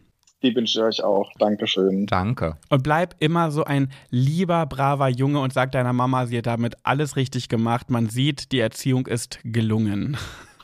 Die 0.44 0.54
wünsche 0.56 0.80
ich 0.80 0.84
euch 0.86 1.04
auch. 1.04 1.32
Dankeschön. 1.40 2.06
Danke. 2.06 2.58
und 2.70 2.84
bleib 2.84 3.16
immer 3.20 3.50
so 3.52 3.64
ein 3.64 3.92
lieber, 4.10 4.66
braver 4.66 5.08
Junge 5.10 5.40
und 5.40 5.54
sag 5.54 5.72
deiner 5.72 5.94
Mama, 5.94 6.26
sie 6.28 6.38
hat 6.38 6.46
damit 6.48 6.76
alles 6.84 7.16
richtig 7.16 7.50
gemacht. 7.50 7.90
Man 7.90 8.10
sieht, 8.10 8.52
die 8.52 8.60
Erziehung 8.60 9.08
ist 9.08 9.40
gelungen. 9.44 10.18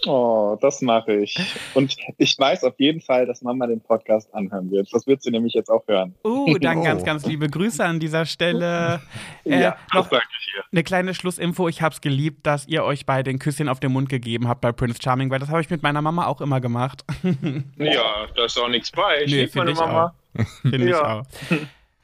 Oh, 0.06 0.58
das 0.62 0.82
mache 0.82 1.14
ich. 1.14 1.36
Und 1.74 1.96
ich 2.18 2.40
weiß 2.40 2.64
auf 2.64 2.76
jeden 2.80 3.02
Fall, 3.02 3.26
dass 3.26 3.42
Mama 3.42 3.68
den 3.68 3.82
Podcast 3.82 4.34
anhören 4.34 4.72
wird. 4.72 4.88
Das 4.94 5.06
wird 5.08 5.22
sie 5.22 5.30
nämlich 5.32 5.54
jetzt 5.54 5.70
auch 5.70 5.86
hören. 5.88 6.16
Uh, 6.24 6.58
dann 6.62 6.78
Oh. 6.80 6.84
ganz, 6.84 7.04
ganz 7.04 7.26
liebe 7.26 7.50
Grüße 7.50 7.84
an 7.84 8.00
dieser 8.00 8.26
Stelle. 8.26 9.02
Äh, 9.46 9.62
ja, 9.62 9.76
noch 9.94 10.08
das 10.08 10.22
ich 10.40 10.54
hier. 10.54 10.64
eine 10.72 10.84
kleine 10.84 11.14
Schlussinfo. 11.14 11.68
Ich 11.68 11.82
hab's 11.82 12.00
geliebt, 12.02 12.46
dass 12.48 12.68
ihr 12.68 12.84
euch 12.84 13.06
beide 13.06 13.30
ein 13.30 13.40
Küsschen 13.40 13.68
auf 13.68 13.80
den 13.80 13.92
Mund 13.92 14.08
gegeben 14.10 14.48
habt 14.48 14.62
bei 14.62 14.72
Prince 14.72 15.00
Charming, 15.02 15.30
weil 15.32 15.40
das 15.40 15.50
habe 15.50 15.62
ich 15.62 15.70
mit 15.70 15.84
meiner 15.84 16.02
Mama 16.02 16.26
auch 16.28 16.42
immer 16.42 16.62
gemacht. 16.62 17.04
Ja, 17.78 18.28
da 18.36 18.46
ist 18.46 18.58
auch 18.58 18.70
nichts 18.70 18.92
bei. 18.92 19.24
Ich 19.24 19.32
Nee, 19.32 19.42
liebe 19.44 19.58
meine 19.58 19.72
ich 19.72 19.78
Mama. 19.80 20.14
Finde 20.62 20.86
ich 20.86 20.92
Ja. 20.92 21.20
auch. 21.22 21.24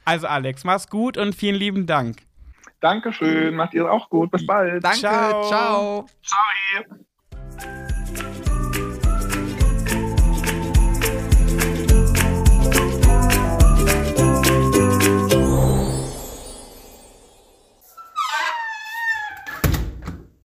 Also 0.04 0.26
Alex, 0.26 0.64
mach's 0.64 0.88
gut 0.88 1.16
und 1.16 1.34
vielen 1.34 1.56
lieben 1.56 1.86
Dank. 1.86 2.18
Dankeschön. 2.80 3.54
Macht 3.56 3.74
ihr 3.74 3.90
auch 3.90 4.08
gut. 4.10 4.30
Bis 4.30 4.46
bald. 4.46 4.84
Danke, 4.84 4.98
Ciao. 4.98 5.42
ciao. 5.48 6.06
Ciao. 6.22 7.15
Bye. 7.56 7.95